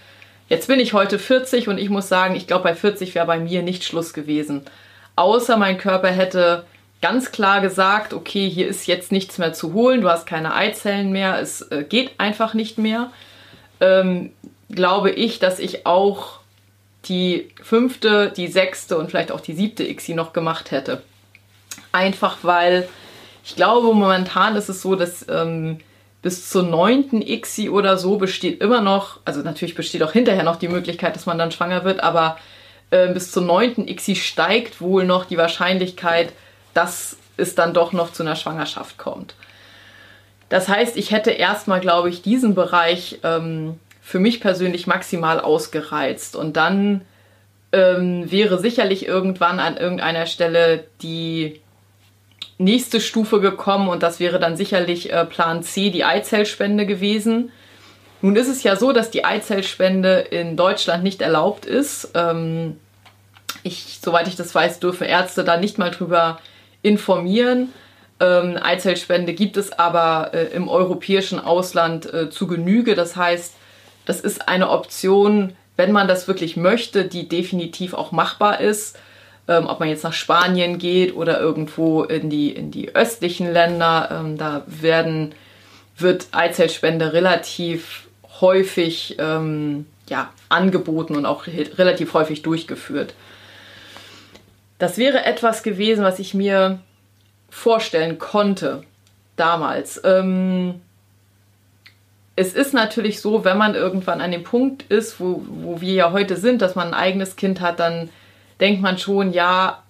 Jetzt 0.47 0.67
bin 0.67 0.79
ich 0.79 0.93
heute 0.93 1.19
40 1.19 1.67
und 1.67 1.77
ich 1.77 1.89
muss 1.89 2.07
sagen, 2.07 2.35
ich 2.35 2.47
glaube, 2.47 2.63
bei 2.63 2.75
40 2.75 3.13
wäre 3.13 3.27
bei 3.27 3.39
mir 3.39 3.61
nicht 3.61 3.83
Schluss 3.83 4.13
gewesen. 4.13 4.63
Außer 5.19 5.57
mein 5.57 5.77
Körper 5.77 6.07
hätte 6.07 6.63
ganz 7.01 7.33
klar 7.33 7.59
gesagt, 7.59 8.13
okay, 8.13 8.49
hier 8.49 8.69
ist 8.69 8.87
jetzt 8.87 9.11
nichts 9.11 9.37
mehr 9.37 9.51
zu 9.51 9.73
holen, 9.73 9.99
du 9.99 10.09
hast 10.09 10.25
keine 10.25 10.53
Eizellen 10.53 11.11
mehr, 11.11 11.41
es 11.41 11.61
äh, 11.61 11.83
geht 11.83 12.11
einfach 12.17 12.53
nicht 12.53 12.77
mehr. 12.77 13.11
Ähm, 13.81 14.31
glaube 14.69 15.11
ich, 15.11 15.39
dass 15.39 15.59
ich 15.59 15.85
auch 15.85 16.39
die 17.03 17.49
fünfte, 17.61 18.31
die 18.31 18.47
sechste 18.47 18.97
und 18.97 19.09
vielleicht 19.09 19.33
auch 19.33 19.41
die 19.41 19.51
siebte 19.51 19.83
ICSI 19.83 20.13
noch 20.13 20.31
gemacht 20.31 20.71
hätte. 20.71 21.01
Einfach 21.91 22.37
weil 22.43 22.87
ich 23.43 23.57
glaube, 23.57 23.93
momentan 23.93 24.55
ist 24.55 24.69
es 24.69 24.81
so, 24.81 24.95
dass 24.95 25.27
ähm, 25.27 25.79
bis 26.21 26.49
zur 26.49 26.63
neunten 26.63 27.21
ICSI 27.21 27.69
oder 27.69 27.97
so 27.97 28.15
besteht 28.15 28.61
immer 28.61 28.79
noch, 28.79 29.19
also 29.25 29.41
natürlich 29.41 29.75
besteht 29.75 30.01
auch 30.01 30.13
hinterher 30.13 30.43
noch 30.43 30.55
die 30.55 30.69
Möglichkeit, 30.69 31.17
dass 31.17 31.25
man 31.25 31.37
dann 31.37 31.51
schwanger 31.51 31.83
wird, 31.83 31.99
aber 31.99 32.37
äh, 32.91 33.11
bis 33.13 33.31
zur 33.31 33.43
neunten 33.43 33.87
ICSI 33.87 34.15
steigt 34.15 34.81
wohl 34.81 35.05
noch 35.05 35.25
die 35.25 35.37
Wahrscheinlichkeit, 35.37 36.33
dass 36.73 37.17
es 37.37 37.55
dann 37.55 37.73
doch 37.73 37.93
noch 37.93 38.11
zu 38.11 38.23
einer 38.23 38.35
Schwangerschaft 38.35 38.97
kommt. 38.97 39.35
Das 40.49 40.67
heißt, 40.67 40.97
ich 40.97 41.11
hätte 41.11 41.31
erstmal, 41.31 41.79
glaube 41.79 42.09
ich, 42.09 42.21
diesen 42.21 42.55
Bereich 42.55 43.19
ähm, 43.23 43.79
für 44.01 44.19
mich 44.19 44.41
persönlich 44.41 44.87
maximal 44.87 45.39
ausgereizt 45.39 46.35
und 46.35 46.57
dann 46.57 47.01
ähm, 47.71 48.31
wäre 48.31 48.57
sicherlich 48.57 49.07
irgendwann 49.07 49.59
an 49.59 49.77
irgendeiner 49.77 50.25
Stelle 50.25 50.85
die 51.03 51.61
nächste 52.57 52.99
Stufe 52.99 53.39
gekommen 53.39 53.87
und 53.87 54.01
das 54.01 54.19
wäre 54.19 54.39
dann 54.39 54.57
sicherlich 54.57 55.13
äh, 55.13 55.25
Plan 55.25 55.61
C, 55.61 55.91
die 55.91 56.03
Eizellspende 56.03 56.87
gewesen. 56.87 57.51
Nun 58.21 58.35
ist 58.35 58.47
es 58.47 58.63
ja 58.63 58.75
so, 58.75 58.91
dass 58.91 59.11
die 59.11 59.25
Eizellspende 59.25 60.19
in 60.19 60.57
Deutschland 60.57 61.03
nicht 61.03 61.21
erlaubt 61.21 61.65
ist. 61.65 62.11
Ähm, 62.15 62.77
ich, 63.63 63.99
soweit 64.01 64.27
ich 64.27 64.35
das 64.35 64.53
weiß, 64.53 64.79
dürfen 64.79 65.07
Ärzte 65.07 65.43
da 65.43 65.57
nicht 65.57 65.77
mal 65.77 65.91
drüber 65.91 66.39
informieren. 66.81 67.73
Ähm, 68.19 68.57
Eizellspende 68.61 69.33
gibt 69.33 69.57
es 69.57 69.71
aber 69.77 70.31
äh, 70.33 70.47
im 70.47 70.67
europäischen 70.67 71.39
Ausland 71.39 72.13
äh, 72.13 72.29
zu 72.29 72.47
Genüge. 72.47 72.95
Das 72.95 73.15
heißt, 73.15 73.53
das 74.05 74.19
ist 74.19 74.47
eine 74.49 74.69
Option, 74.69 75.55
wenn 75.77 75.91
man 75.91 76.07
das 76.07 76.27
wirklich 76.27 76.57
möchte, 76.57 77.05
die 77.05 77.29
definitiv 77.29 77.93
auch 77.93 78.11
machbar 78.11 78.59
ist 78.59 78.97
ähm, 79.49 79.65
ob 79.67 79.79
man 79.79 79.89
jetzt 79.89 80.03
nach 80.03 80.13
Spanien 80.13 80.77
geht 80.77 81.15
oder 81.15 81.39
irgendwo 81.39 82.03
in 82.03 82.29
die, 82.29 82.51
in 82.51 82.69
die 82.69 82.95
östlichen 82.95 83.51
Länder. 83.51 84.09
Ähm, 84.11 84.37
da 84.37 84.63
werden, 84.67 85.33
wird 85.97 86.27
Eizellspende 86.31 87.13
relativ 87.13 88.07
häufig 88.41 89.15
ähm, 89.19 89.85
ja, 90.07 90.31
angeboten 90.49 91.15
und 91.15 91.25
auch 91.25 91.47
relativ 91.47 92.13
häufig 92.13 92.41
durchgeführt. 92.41 93.13
Das 94.77 94.97
wäre 94.97 95.25
etwas 95.25 95.63
gewesen, 95.63 96.03
was 96.03 96.19
ich 96.19 96.33
mir 96.33 96.79
vorstellen 97.49 98.17
konnte 98.17 98.83
damals. 99.35 100.01
Ähm, 100.03 100.81
es 102.35 102.53
ist 102.53 102.73
natürlich 102.73 103.19
so, 103.19 103.43
wenn 103.43 103.57
man 103.57 103.75
irgendwann 103.75 104.21
an 104.21 104.31
dem 104.31 104.43
Punkt 104.43 104.83
ist, 104.83 105.19
wo, 105.19 105.43
wo 105.45 105.81
wir 105.81 105.93
ja 105.93 106.11
heute 106.13 106.37
sind, 106.37 106.61
dass 106.61 106.75
man 106.75 106.89
ein 106.89 106.93
eigenes 106.93 107.35
Kind 107.35 107.59
hat, 107.59 107.79
dann 107.79 108.09
denkt 108.61 108.81
man 108.81 108.97
schon, 108.97 109.33
ja, 109.33 109.83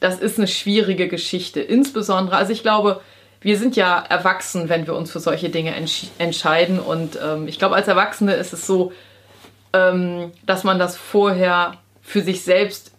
das 0.00 0.18
ist 0.18 0.38
eine 0.38 0.48
schwierige 0.48 1.06
Geschichte. 1.06 1.60
Insbesondere, 1.60 2.36
also 2.36 2.52
ich 2.52 2.62
glaube, 2.62 3.00
wir 3.40 3.58
sind 3.58 3.76
ja 3.76 3.98
erwachsen, 4.08 4.68
wenn 4.68 4.86
wir 4.86 4.94
uns 4.94 5.10
für 5.10 5.20
solche 5.20 5.48
Dinge 5.48 5.74
entsch 5.74 6.04
entscheiden. 6.18 6.78
Und 6.78 7.18
ähm, 7.22 7.48
ich 7.48 7.58
glaube, 7.58 7.74
als 7.74 7.88
Erwachsene 7.88 8.34
ist 8.34 8.52
es 8.52 8.66
so, 8.66 8.92
ähm, 9.72 10.32
dass 10.44 10.64
man 10.64 10.78
das 10.78 10.96
vorher 10.96 11.74
für 12.02 12.20
sich 12.20 12.42
selbst 12.42 12.92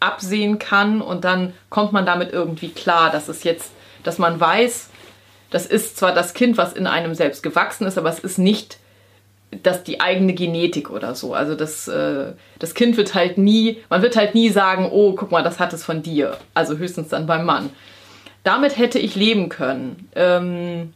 absehen 0.00 0.58
kann 0.58 1.00
und 1.00 1.24
dann 1.24 1.52
kommt 1.70 1.92
man 1.92 2.06
damit 2.06 2.32
irgendwie 2.32 2.70
klar, 2.70 3.10
dass 3.10 3.28
es 3.28 3.44
jetzt, 3.44 3.70
dass 4.02 4.18
man 4.18 4.40
weiß, 4.40 4.88
das 5.50 5.66
ist 5.66 5.96
zwar 5.96 6.12
das 6.12 6.34
Kind, 6.34 6.56
was 6.56 6.72
in 6.72 6.86
einem 6.86 7.14
selbst 7.14 7.42
gewachsen 7.42 7.86
ist, 7.86 7.98
aber 7.98 8.08
es 8.08 8.18
ist 8.18 8.38
nicht 8.38 8.78
dass 9.62 9.84
die 9.84 10.00
eigene 10.00 10.32
Genetik 10.32 10.90
oder 10.90 11.14
so. 11.14 11.34
Also 11.34 11.54
das, 11.54 11.86
äh, 11.86 12.32
das 12.58 12.74
Kind 12.74 12.96
wird 12.96 13.14
halt 13.14 13.36
nie, 13.36 13.78
man 13.90 14.02
wird 14.02 14.16
halt 14.16 14.34
nie 14.34 14.48
sagen, 14.48 14.88
oh, 14.90 15.12
guck 15.14 15.30
mal, 15.30 15.42
das 15.42 15.60
hat 15.60 15.72
es 15.72 15.84
von 15.84 16.02
dir. 16.02 16.38
Also 16.54 16.78
höchstens 16.78 17.08
dann 17.08 17.26
beim 17.26 17.44
Mann. 17.44 17.70
Damit 18.44 18.76
hätte 18.76 18.98
ich 18.98 19.14
leben 19.14 19.48
können. 19.48 20.08
Ähm, 20.14 20.92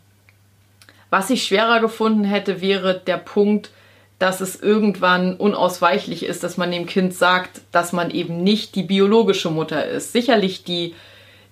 was 1.11 1.31
ich 1.31 1.45
schwerer 1.45 1.81
gefunden 1.81 2.25
hätte, 2.25 2.61
wäre 2.61 3.00
der 3.07 3.19
Punkt, 3.19 3.71
dass 4.19 4.41
es 4.41 4.61
irgendwann 4.61 5.37
unausweichlich 5.37 6.25
ist, 6.25 6.43
dass 6.43 6.57
man 6.57 6.71
dem 6.71 6.87
Kind 6.87 7.15
sagt, 7.15 7.61
dass 7.71 7.93
man 7.93 8.11
eben 8.11 8.43
nicht 8.43 8.75
die 8.75 8.83
biologische 8.83 9.50
Mutter 9.50 9.85
ist. 9.87 10.12
Sicherlich 10.12 10.65
die, 10.65 10.95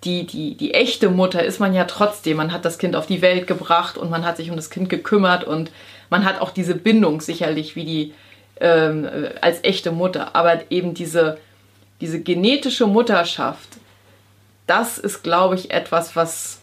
die, 0.03 0.27
die, 0.27 0.57
die 0.57 0.75
echte 0.75 1.11
Mutter 1.11 1.45
ist 1.45 1.61
man 1.61 1.75
ja 1.75 1.85
trotzdem. 1.85 2.39
Man 2.39 2.53
hat 2.53 2.65
das 2.65 2.79
Kind 2.79 2.97
auf 2.97 3.07
die 3.07 3.23
Welt 3.23 3.47
gebracht 3.47 3.99
und 3.99 4.11
man 4.11 4.25
hat 4.25 4.39
sich 4.39 4.51
um 4.51 4.57
das 4.57 4.71
Kind 4.71 4.89
gekümmert 4.89 5.45
und 5.45 5.71
man 6.11 6.25
hat 6.25 6.41
auch 6.41 6.51
diese 6.51 6.75
Bindung 6.75 7.21
sicherlich 7.21 7.77
wie 7.77 7.85
die 7.85 8.15
ähm, 8.61 9.09
als 9.41 9.63
echte 9.63 9.91
Mutter, 9.91 10.35
aber 10.35 10.71
eben 10.71 10.95
diese, 10.95 11.39
diese 12.01 12.21
genetische 12.21 12.87
Mutterschaft, 12.87 13.69
das 14.67 14.99
ist, 14.99 15.23
glaube 15.23 15.55
ich, 15.55 15.71
etwas, 15.71 16.17
was 16.17 16.61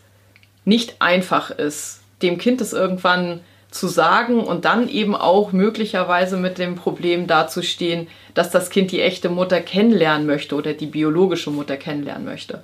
nicht 0.66 0.96
einfach 1.00 1.52
ist, 1.52 2.02
dem 2.22 2.38
Kind 2.38 2.62
es 2.62 2.74
irgendwann 2.74 3.42
zu 3.72 3.88
sagen 3.88 4.42
und 4.42 4.66
dann 4.66 4.90
eben 4.90 5.16
auch 5.16 5.54
möglicherweise 5.54 6.38
mit 6.38 6.58
dem 6.58 6.76
Problem 6.76 7.26
dazustehen, 7.26 8.08
dass 8.34 8.52
das 8.52 8.70
Kind 8.70 8.92
die 8.92 9.02
echte 9.02 9.30
Mutter 9.30 9.62
kennenlernen 9.62 10.28
möchte 10.28 10.56
oder 10.56 10.74
die 10.74 10.88
biologische 10.88 11.52
Mutter 11.52 11.78
kennenlernen 11.78 12.26
möchte. 12.26 12.64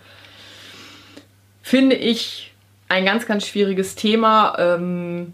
Finde 1.61 1.95
ich 1.95 2.53
ein 2.89 3.05
ganz, 3.05 3.25
ganz 3.25 3.47
schwieriges 3.47 3.95
Thema. 3.95 4.55
Ähm, 4.59 5.33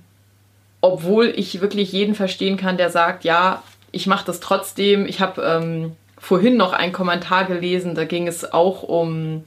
obwohl 0.83 1.31
ich 1.37 1.61
wirklich 1.61 1.93
jeden 1.93 2.13
verstehen 2.13 2.57
kann, 2.57 2.75
der 2.75 2.89
sagt, 2.89 3.23
ja, 3.23 3.63
ich 3.93 4.05
mache 4.05 4.25
das 4.25 4.41
trotzdem. 4.41 5.05
Ich 5.05 5.21
habe 5.21 5.41
ähm, 5.41 5.95
vorhin 6.17 6.57
noch 6.57 6.73
einen 6.73 6.91
Kommentar 6.91 7.45
gelesen, 7.45 7.95
da 7.95 8.03
ging 8.03 8.27
es 8.27 8.51
auch 8.51 8.83
um, 8.83 9.45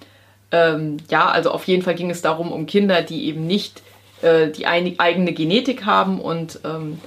ähm, 0.52 0.98
ja, 1.10 1.28
also 1.28 1.50
auf 1.50 1.64
jeden 1.64 1.82
Fall 1.82 1.94
ging 1.94 2.10
es 2.10 2.22
darum, 2.22 2.52
um 2.52 2.66
Kinder, 2.66 3.02
die 3.02 3.26
eben 3.26 3.46
nicht 3.46 3.82
äh, 4.22 4.48
die 4.48 4.66
eigene 4.66 5.32
Genetik 5.32 5.84
haben 5.84 6.20
und 6.20 6.60
ähm, 6.64 7.00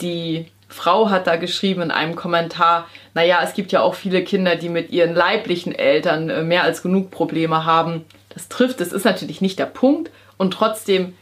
die 0.00 0.46
Frau 0.68 1.10
hat 1.10 1.26
da 1.26 1.36
geschrieben 1.36 1.82
in 1.82 1.90
einem 1.90 2.14
Kommentar, 2.14 2.86
naja, 3.12 3.40
es 3.42 3.54
gibt 3.54 3.72
ja 3.72 3.82
auch 3.82 3.94
viele 3.94 4.22
Kinder, 4.22 4.54
die 4.56 4.68
mit 4.68 4.90
ihren 4.90 5.14
leiblichen 5.14 5.74
Eltern 5.74 6.30
äh, 6.30 6.42
mehr 6.42 6.62
als 6.62 6.82
genug 6.82 7.10
Probleme 7.10 7.64
haben. 7.64 8.04
Das 8.28 8.48
trifft, 8.48 8.80
das 8.80 8.92
ist 8.92 9.04
natürlich 9.04 9.40
nicht 9.40 9.58
der 9.58 9.66
Punkt 9.66 10.10
Und 10.38 10.52
trotzdem 10.54 11.14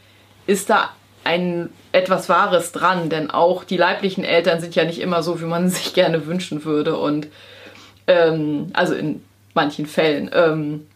ist 0.45 0.69
da 0.69 0.89
ein 1.23 1.69
etwas 1.91 2.29
Wahres 2.29 2.71
dran, 2.71 3.09
denn 3.09 3.31
auch 3.31 3.63
die 3.63 3.77
leiblichen 3.77 4.23
Eltern 4.23 4.61
sind 4.61 4.75
ja 4.75 4.85
nicht 4.85 5.01
immer 5.01 5.23
so, 5.23 5.41
wie 5.41 5.45
man 5.45 5.69
sich 5.69 5.93
gerne 5.93 6.27
wünschen 6.27 6.63
würde. 6.63 6.97
Und 6.97 7.27
ähm, 8.07 8.69
also 8.73 8.93
in 8.93 9.23
manchen 9.55 9.87
Fällen. 9.87 10.29
Ähm, 10.33 10.87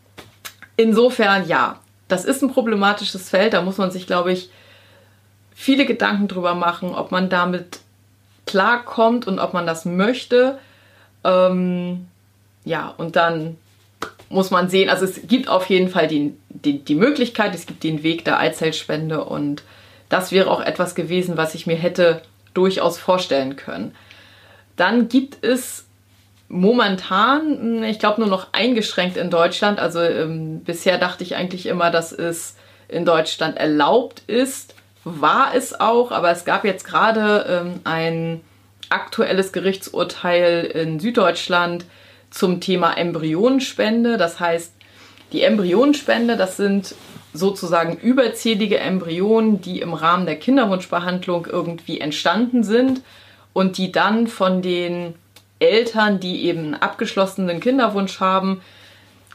insofern 0.77 1.47
ja, 1.47 1.79
das 2.07 2.25
ist 2.25 2.41
ein 2.43 2.51
problematisches 2.51 3.29
Feld. 3.29 3.53
Da 3.53 3.61
muss 3.61 3.77
man 3.77 3.91
sich, 3.91 4.07
glaube 4.07 4.31
ich, 4.31 4.49
viele 5.55 5.85
Gedanken 5.85 6.27
drüber 6.27 6.55
machen, 6.55 6.93
ob 6.95 7.11
man 7.11 7.29
damit 7.29 7.79
klarkommt 8.45 9.27
und 9.27 9.39
ob 9.39 9.53
man 9.53 9.65
das 9.65 9.85
möchte. 9.85 10.59
Ähm, 11.23 12.07
ja, 12.65 12.93
und 12.97 13.15
dann 13.15 13.57
muss 14.29 14.51
man 14.51 14.69
sehen, 14.69 14.89
also 14.89 15.05
es 15.05 15.27
gibt 15.27 15.47
auf 15.47 15.69
jeden 15.69 15.89
Fall 15.89 16.07
die, 16.07 16.33
die, 16.49 16.79
die 16.79 16.95
Möglichkeit, 16.95 17.53
es 17.55 17.65
gibt 17.65 17.83
den 17.83 18.03
Weg 18.03 18.25
der 18.25 18.39
Eizellspende 18.39 19.23
und 19.23 19.63
das 20.09 20.31
wäre 20.31 20.49
auch 20.49 20.61
etwas 20.61 20.95
gewesen, 20.95 21.37
was 21.37 21.55
ich 21.55 21.67
mir 21.67 21.75
hätte 21.75 22.21
durchaus 22.53 22.97
vorstellen 22.97 23.55
können. 23.55 23.95
Dann 24.75 25.07
gibt 25.07 25.43
es 25.43 25.85
momentan, 26.47 27.57
hm, 27.59 27.83
ich 27.83 27.99
glaube, 27.99 28.21
nur 28.21 28.29
noch 28.29 28.47
eingeschränkt 28.51 29.17
in 29.17 29.29
Deutschland. 29.29 29.79
Also 29.79 29.99
ähm, 30.01 30.63
bisher 30.63 30.97
dachte 30.97 31.23
ich 31.23 31.35
eigentlich 31.35 31.65
immer, 31.65 31.89
dass 31.89 32.11
es 32.11 32.55
in 32.87 33.05
Deutschland 33.05 33.57
erlaubt 33.57 34.21
ist. 34.27 34.75
War 35.03 35.53
es 35.55 35.79
auch, 35.79 36.11
aber 36.11 36.31
es 36.31 36.45
gab 36.45 36.63
jetzt 36.63 36.85
gerade 36.85 37.45
ähm, 37.49 37.81
ein 37.83 38.41
aktuelles 38.89 39.51
Gerichtsurteil 39.51 40.63
in 40.65 40.99
Süddeutschland 40.99 41.85
zum 42.29 42.61
Thema 42.61 42.93
Embryonenspende. 42.93 44.17
Das 44.17 44.39
heißt, 44.39 44.73
die 45.31 45.41
Embryonenspende, 45.41 46.37
das 46.37 46.57
sind 46.57 46.95
sozusagen 47.33 47.97
überzählige 47.97 48.79
Embryonen, 48.79 49.61
die 49.61 49.81
im 49.81 49.93
Rahmen 49.93 50.25
der 50.25 50.37
Kinderwunschbehandlung 50.37 51.47
irgendwie 51.47 51.99
entstanden 51.99 52.63
sind 52.63 53.01
und 53.53 53.77
die 53.77 53.91
dann 53.91 54.27
von 54.27 54.61
den 54.61 55.15
Eltern, 55.63 56.19
die 56.19 56.45
eben 56.45 56.59
einen 56.59 56.75
abgeschlossenen 56.75 57.59
Kinderwunsch 57.59 58.19
haben, 58.19 58.61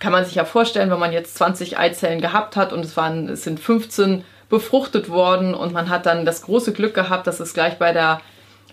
kann 0.01 0.13
man 0.13 0.25
sich 0.25 0.35
ja 0.35 0.45
vorstellen, 0.45 0.91
wenn 0.91 0.99
man 0.99 1.13
jetzt 1.13 1.37
20 1.37 1.79
Eizellen 1.79 2.21
gehabt 2.21 2.57
hat 2.57 2.73
und 2.73 2.85
es, 2.85 2.97
waren, 2.97 3.29
es 3.29 3.43
sind 3.43 3.59
15 3.59 4.25
befruchtet 4.49 5.09
worden 5.09 5.55
und 5.55 5.73
man 5.73 5.89
hat 5.89 6.07
dann 6.07 6.25
das 6.25 6.43
große 6.43 6.73
Glück 6.73 6.95
gehabt, 6.95 7.27
dass 7.27 7.41
es 7.41 7.53
gleich 7.53 7.79
bei 7.79 7.93
der, 7.93 8.21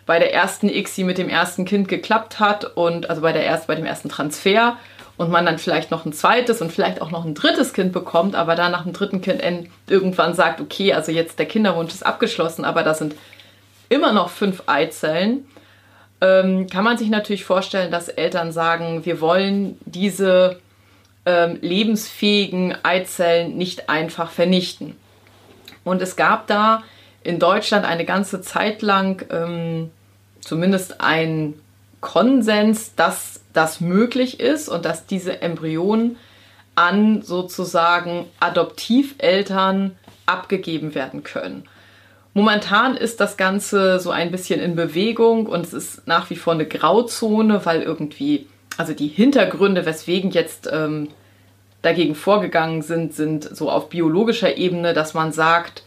bei 0.05 0.19
der 0.19 0.33
ersten 0.33 0.69
ICSI 0.69 1.03
mit 1.03 1.17
dem 1.17 1.29
ersten 1.29 1.65
Kind 1.65 1.87
geklappt 1.87 2.39
hat 2.39 2.77
und 2.77 3.09
also 3.09 3.21
bei, 3.21 3.33
der 3.33 3.43
erst, 3.43 3.67
bei 3.67 3.75
dem 3.75 3.85
ersten 3.85 4.09
Transfer 4.09 4.77
und 5.17 5.31
man 5.31 5.45
dann 5.45 5.57
vielleicht 5.57 5.91
noch 5.91 6.05
ein 6.05 6.13
zweites 6.13 6.61
und 6.61 6.71
vielleicht 6.71 7.01
auch 7.01 7.11
noch 7.11 7.25
ein 7.25 7.33
drittes 7.33 7.73
Kind 7.73 7.91
bekommt, 7.91 8.35
aber 8.35 8.55
dann 8.55 8.71
nach 8.71 8.83
dem 8.83 8.93
dritten 8.93 9.21
Kind 9.21 9.41
irgendwann 9.87 10.33
sagt, 10.33 10.61
okay, 10.61 10.93
also 10.93 11.11
jetzt 11.11 11.39
der 11.39 11.45
Kinderwunsch 11.45 11.93
ist 11.93 12.05
abgeschlossen, 12.05 12.65
aber 12.65 12.83
da 12.83 12.93
sind 12.93 13.15
immer 13.89 14.11
noch 14.11 14.29
fünf 14.29 14.63
Eizellen, 14.67 15.45
ähm, 16.21 16.67
kann 16.67 16.83
man 16.83 16.97
sich 16.97 17.09
natürlich 17.09 17.45
vorstellen, 17.45 17.91
dass 17.91 18.07
Eltern 18.07 18.51
sagen, 18.51 19.05
wir 19.05 19.21
wollen 19.21 19.77
diese 19.85 20.59
ähm, 21.25 21.57
lebensfähigen 21.61 22.75
Eizellen 22.83 23.57
nicht 23.57 23.89
einfach 23.89 24.31
vernichten. 24.31 24.95
Und 25.83 26.01
es 26.01 26.15
gab 26.15 26.47
da 26.47 26.83
in 27.23 27.39
Deutschland 27.39 27.85
eine 27.85 28.05
ganze 28.05 28.41
Zeit 28.41 28.81
lang 28.81 29.25
ähm, 29.31 29.91
zumindest 30.41 31.01
ein 31.01 31.55
Konsens, 32.01 32.93
dass 32.95 33.41
das 33.53 33.81
möglich 33.81 34.39
ist 34.39 34.69
und 34.69 34.85
dass 34.85 35.07
diese 35.07 35.41
Embryonen 35.41 36.17
an 36.75 37.21
sozusagen 37.21 38.27
Adoptiveltern 38.39 39.95
abgegeben 40.25 40.93
werden 40.93 41.23
können. 41.23 41.67
Momentan 42.37 42.97
ist 42.97 43.21
das 43.21 43.37
Ganze 43.37 43.97
so 44.01 44.11
ein 44.11 44.29
bisschen 44.29 44.59
in 44.59 44.75
Bewegung 44.75 45.45
und 45.45 45.65
es 45.65 45.71
ist 45.71 46.05
nach 46.05 46.29
wie 46.29 46.35
vor 46.35 46.51
eine 46.51 46.65
Grauzone, 46.67 47.65
weil 47.65 47.81
irgendwie, 47.81 48.45
also 48.75 48.91
die 48.91 49.07
Hintergründe, 49.07 49.85
weswegen 49.85 50.31
jetzt 50.31 50.69
ähm, 50.69 51.07
dagegen 51.81 52.13
vorgegangen 52.13 52.81
sind, 52.81 53.13
sind 53.13 53.55
so 53.55 53.71
auf 53.71 53.87
biologischer 53.87 54.57
Ebene, 54.57 54.93
dass 54.93 55.13
man 55.13 55.31
sagt, 55.31 55.83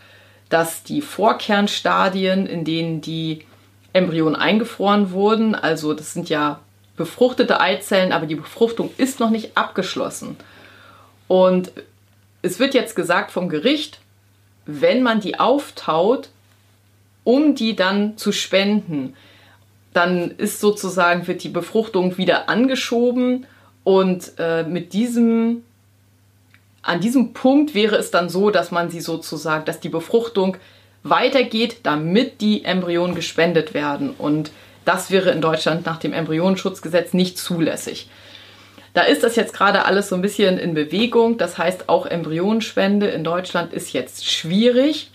dass 0.49 0.83
die 0.85 1.03
Vorkernstadien, 1.03 2.47
in 2.47 2.65
denen 2.65 3.03
die 3.03 3.45
Embryonen 3.93 4.35
eingefroren 4.35 5.11
wurden, 5.11 5.55
also 5.55 5.93
das 5.93 6.15
sind 6.15 6.31
ja 6.31 6.61
befruchtete 6.97 7.61
Eizellen, 7.61 8.11
aber 8.11 8.25
die 8.25 8.37
Befruchtung 8.37 8.89
ist 8.97 9.21
noch 9.21 9.29
nicht 9.29 9.55
abgeschlossen. 9.55 10.39
Und 11.27 11.73
es 12.41 12.59
wird 12.59 12.73
jetzt 12.73 12.97
gesagt 12.97 13.33
vom 13.33 13.51
Gericht, 13.51 14.01
wenn 14.65 15.03
man 15.03 15.21
die 15.21 15.39
auftaut, 15.39 16.31
um 17.29 17.55
die 17.55 17.77
dann 17.77 18.17
zu 18.17 18.33
spenden, 18.33 19.15
dann 19.93 20.31
ist 20.31 20.61
sozusagen, 20.61 21.27
wird 21.27 21.45
die 21.45 21.51
Befruchtung 21.51 22.17
wieder 22.17 22.49
angeschoben 22.49 23.45
und 23.85 24.33
äh, 24.39 24.63
mit 24.63 24.95
diesem, 24.95 25.63
an 26.81 27.01
diesem 27.03 27.35
Punkt 27.35 27.75
wäre 27.75 27.97
es 27.97 28.11
dann 28.11 28.31
so, 28.31 28.49
dass 28.49 28.71
man 28.71 28.89
sie 28.89 29.03
sozusagen, 29.03 29.67
dass 29.67 29.79
die 29.79 29.91
Befruchtung 29.91 30.57
weitergeht, 31.03 31.81
damit 31.83 32.41
die 32.41 32.65
Embryonen 32.65 33.15
gespendet 33.15 33.75
werden. 33.75 34.15
Und 34.17 34.51
das 34.87 35.11
wäre 35.11 35.31
in 35.31 35.43
Deutschland 35.43 35.85
nach 35.85 35.99
dem 35.99 36.15
Embryonenschutzgesetz 36.15 37.13
nicht 37.13 37.37
zulässig. 37.37 38.09
Da 38.95 39.03
ist 39.03 39.23
das 39.23 39.37
jetzt 39.37 39.53
gerade 39.53 39.85
alles 39.85 40.09
so 40.09 40.15
ein 40.15 40.23
bisschen 40.23 40.57
in 40.57 40.73
Bewegung. 40.73 41.37
Das 41.37 41.59
heißt, 41.59 41.91
auch 41.91 42.07
Embryonenspende 42.07 43.07
in 43.09 43.23
Deutschland 43.23 43.75
ist 43.75 43.93
jetzt 43.93 44.25
schwierig. 44.25 45.11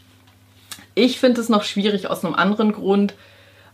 Ich 0.96 1.20
finde 1.20 1.42
es 1.42 1.50
noch 1.50 1.64
schwierig 1.64 2.08
aus 2.10 2.24
einem 2.24 2.36
anderen 2.36 2.74
Grund, 2.74 3.16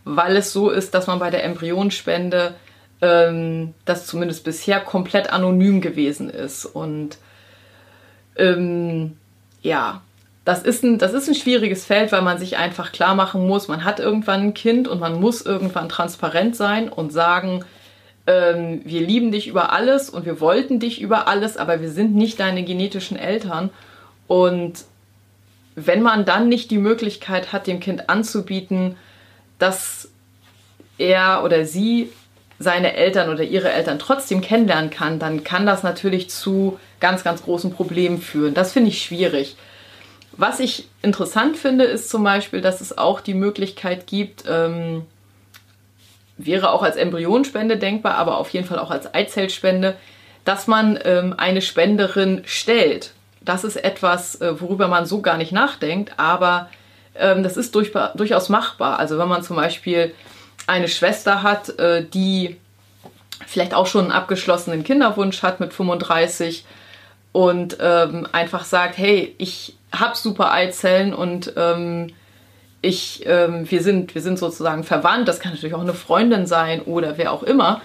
weil 0.04 0.36
es 0.36 0.52
so 0.52 0.70
ist, 0.70 0.94
dass 0.94 1.06
man 1.06 1.18
bei 1.18 1.30
der 1.30 1.44
Embryonenspende 1.44 2.54
ähm, 3.02 3.74
das 3.84 4.06
zumindest 4.06 4.44
bisher 4.44 4.80
komplett 4.80 5.32
anonym 5.32 5.80
gewesen 5.80 6.30
ist. 6.30 6.64
Und 6.64 7.18
ähm, 8.36 9.16
ja, 9.62 10.02
das 10.44 10.62
ist, 10.62 10.82
ein, 10.82 10.98
das 10.98 11.12
ist 11.12 11.28
ein 11.28 11.34
schwieriges 11.34 11.84
Feld, 11.84 12.12
weil 12.12 12.22
man 12.22 12.38
sich 12.38 12.56
einfach 12.56 12.92
klar 12.92 13.14
machen 13.14 13.46
muss, 13.46 13.68
man 13.68 13.84
hat 13.84 14.00
irgendwann 14.00 14.40
ein 14.40 14.54
Kind 14.54 14.88
und 14.88 14.98
man 14.98 15.20
muss 15.20 15.42
irgendwann 15.42 15.88
transparent 15.88 16.56
sein 16.56 16.88
und 16.88 17.12
sagen, 17.12 17.64
ähm, 18.26 18.80
wir 18.84 19.00
lieben 19.00 19.32
dich 19.32 19.48
über 19.48 19.72
alles 19.72 20.08
und 20.10 20.24
wir 20.24 20.40
wollten 20.40 20.80
dich 20.80 21.00
über 21.00 21.28
alles, 21.28 21.56
aber 21.56 21.80
wir 21.80 21.90
sind 21.90 22.14
nicht 22.14 22.40
deine 22.40 22.62
genetischen 22.64 23.18
Eltern. 23.18 23.70
Und 24.26 24.84
wenn 25.74 26.02
man 26.02 26.24
dann 26.24 26.48
nicht 26.48 26.70
die 26.70 26.78
Möglichkeit 26.78 27.52
hat, 27.52 27.66
dem 27.66 27.80
Kind 27.80 28.08
anzubieten, 28.08 28.96
dass 29.58 30.08
er 30.98 31.42
oder 31.44 31.64
sie 31.64 32.10
seine 32.58 32.94
Eltern 32.94 33.30
oder 33.30 33.42
ihre 33.42 33.72
Eltern 33.72 33.98
trotzdem 33.98 34.42
kennenlernen 34.42 34.90
kann, 34.90 35.18
dann 35.18 35.44
kann 35.44 35.64
das 35.64 35.82
natürlich 35.82 36.28
zu 36.28 36.78
ganz, 37.00 37.24
ganz 37.24 37.42
großen 37.42 37.72
Problemen 37.72 38.20
führen. 38.20 38.52
Das 38.52 38.72
finde 38.72 38.90
ich 38.90 39.02
schwierig. 39.02 39.56
Was 40.32 40.60
ich 40.60 40.88
interessant 41.02 41.56
finde, 41.56 41.84
ist 41.84 42.10
zum 42.10 42.22
Beispiel, 42.22 42.60
dass 42.60 42.80
es 42.80 42.96
auch 42.96 43.20
die 43.20 43.34
Möglichkeit 43.34 44.06
gibt, 44.06 44.44
ähm, 44.48 45.06
wäre 46.36 46.70
auch 46.72 46.82
als 46.82 46.96
Embryonspende 46.96 47.76
denkbar, 47.76 48.16
aber 48.16 48.38
auf 48.38 48.50
jeden 48.50 48.66
Fall 48.66 48.78
auch 48.78 48.90
als 48.90 49.12
Eizellspende, 49.12 49.96
dass 50.44 50.66
man 50.66 50.98
ähm, 51.04 51.34
eine 51.36 51.62
Spenderin 51.62 52.42
stellt. 52.44 53.12
Das 53.50 53.64
ist 53.64 53.74
etwas, 53.74 54.40
äh, 54.40 54.60
worüber 54.60 54.86
man 54.86 55.06
so 55.06 55.22
gar 55.22 55.36
nicht 55.36 55.50
nachdenkt, 55.50 56.12
aber 56.18 56.68
ähm, 57.16 57.42
das 57.42 57.56
ist 57.56 57.74
durch, 57.74 57.90
durchaus 58.14 58.48
machbar. 58.48 59.00
Also 59.00 59.18
wenn 59.18 59.26
man 59.26 59.42
zum 59.42 59.56
Beispiel 59.56 60.14
eine 60.68 60.86
Schwester 60.86 61.42
hat, 61.42 61.68
äh, 61.80 62.04
die 62.04 62.58
vielleicht 63.48 63.74
auch 63.74 63.88
schon 63.88 64.04
einen 64.04 64.12
abgeschlossenen 64.12 64.84
Kinderwunsch 64.84 65.42
hat 65.42 65.58
mit 65.58 65.72
35 65.72 66.64
und 67.32 67.78
ähm, 67.80 68.28
einfach 68.30 68.62
sagt, 68.64 68.96
hey, 68.98 69.34
ich 69.38 69.76
habe 69.90 70.16
super 70.16 70.52
Eizellen 70.52 71.12
und 71.12 71.52
ähm, 71.56 72.12
ich, 72.82 73.24
ähm, 73.26 73.68
wir, 73.68 73.82
sind, 73.82 74.14
wir 74.14 74.22
sind 74.22 74.38
sozusagen 74.38 74.84
verwandt. 74.84 75.26
Das 75.26 75.40
kann 75.40 75.50
natürlich 75.50 75.74
auch 75.74 75.80
eine 75.80 75.94
Freundin 75.94 76.46
sein 76.46 76.82
oder 76.82 77.18
wer 77.18 77.32
auch 77.32 77.42
immer. 77.42 77.82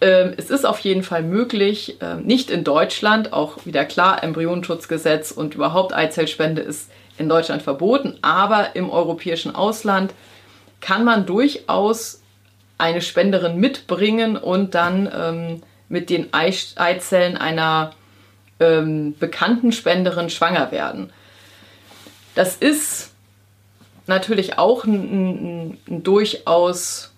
Ähm, 0.00 0.34
es 0.36 0.50
ist 0.50 0.66
auf 0.66 0.80
jeden 0.80 1.02
Fall 1.02 1.22
möglich, 1.22 1.96
ähm, 2.00 2.22
nicht 2.22 2.50
in 2.50 2.64
Deutschland, 2.64 3.32
auch 3.32 3.64
wieder 3.64 3.84
klar, 3.84 4.22
Embryonenschutzgesetz 4.22 5.30
und 5.30 5.54
überhaupt 5.54 5.94
Eizellspende 5.94 6.60
ist 6.60 6.90
in 7.18 7.28
Deutschland 7.28 7.62
verboten, 7.62 8.18
aber 8.20 8.76
im 8.76 8.90
europäischen 8.90 9.54
Ausland 9.54 10.12
kann 10.80 11.04
man 11.04 11.24
durchaus 11.24 12.20
eine 12.76 13.00
Spenderin 13.00 13.58
mitbringen 13.58 14.36
und 14.36 14.74
dann 14.74 15.10
ähm, 15.14 15.62
mit 15.88 16.10
den 16.10 16.28
Eizellen 16.34 17.38
einer 17.38 17.92
ähm, 18.60 19.14
bekannten 19.18 19.72
Spenderin 19.72 20.28
schwanger 20.28 20.72
werden. 20.72 21.10
Das 22.34 22.56
ist 22.56 23.12
natürlich 24.06 24.58
auch 24.58 24.84
ein, 24.84 24.92
ein, 24.94 25.78
ein 25.88 26.02
durchaus 26.02 27.12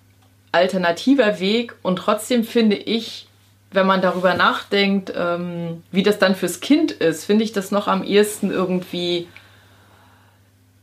alternativer 0.59 1.41
Weg 1.41 1.75
und 1.83 1.97
trotzdem 1.97 2.45
finde 2.45 2.77
ich, 2.77 3.27
wenn 3.71 3.87
man 3.87 4.01
darüber 4.01 4.35
nachdenkt, 4.35 5.13
ähm, 5.17 5.83
wie 5.91 6.03
das 6.03 6.19
dann 6.19 6.35
fürs 6.35 6.61
Kind 6.61 6.91
ist, 6.91 7.25
finde 7.25 7.45
ich 7.45 7.53
das 7.53 7.71
noch 7.71 7.87
am 7.87 8.03
ehesten 8.03 8.51
irgendwie 8.51 9.29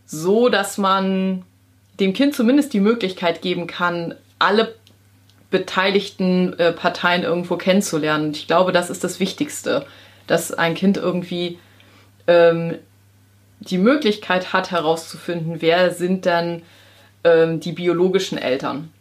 so, 0.06 0.50
dass 0.50 0.78
man 0.78 1.44
dem 2.00 2.14
Kind 2.14 2.36
zumindest 2.36 2.74
die 2.74 2.80
Möglichkeit 2.80 3.42
geben 3.42 3.68
kann, 3.68 4.16
alle 4.38 4.76
beteiligten 5.50 6.58
äh, 6.60 6.74
Parteien 6.74 7.24
irgendwo 7.24 7.56
kennenzulernen. 7.56 8.32
Ich 8.32 8.48
glaube, 8.48 8.72
das 8.72 8.90
ist 8.90 9.04
das 9.04 9.20
Wichtigste, 9.20 9.86
dass 10.28 10.52
ein 10.52 10.76
Kind 10.76 10.98
irgendwie 10.98 11.60
ähm, 12.28 12.78
die 13.62 13.78
Möglichkeit 13.78 14.54
hat 14.54 14.72
herauszufinden, 14.72 15.62
wer 15.62 15.92
sind 15.92 16.26
dann 16.26 16.62
ähm, 17.24 17.60
die 17.60 17.72
biologischen 17.72 18.38
Eltern. 18.38 18.92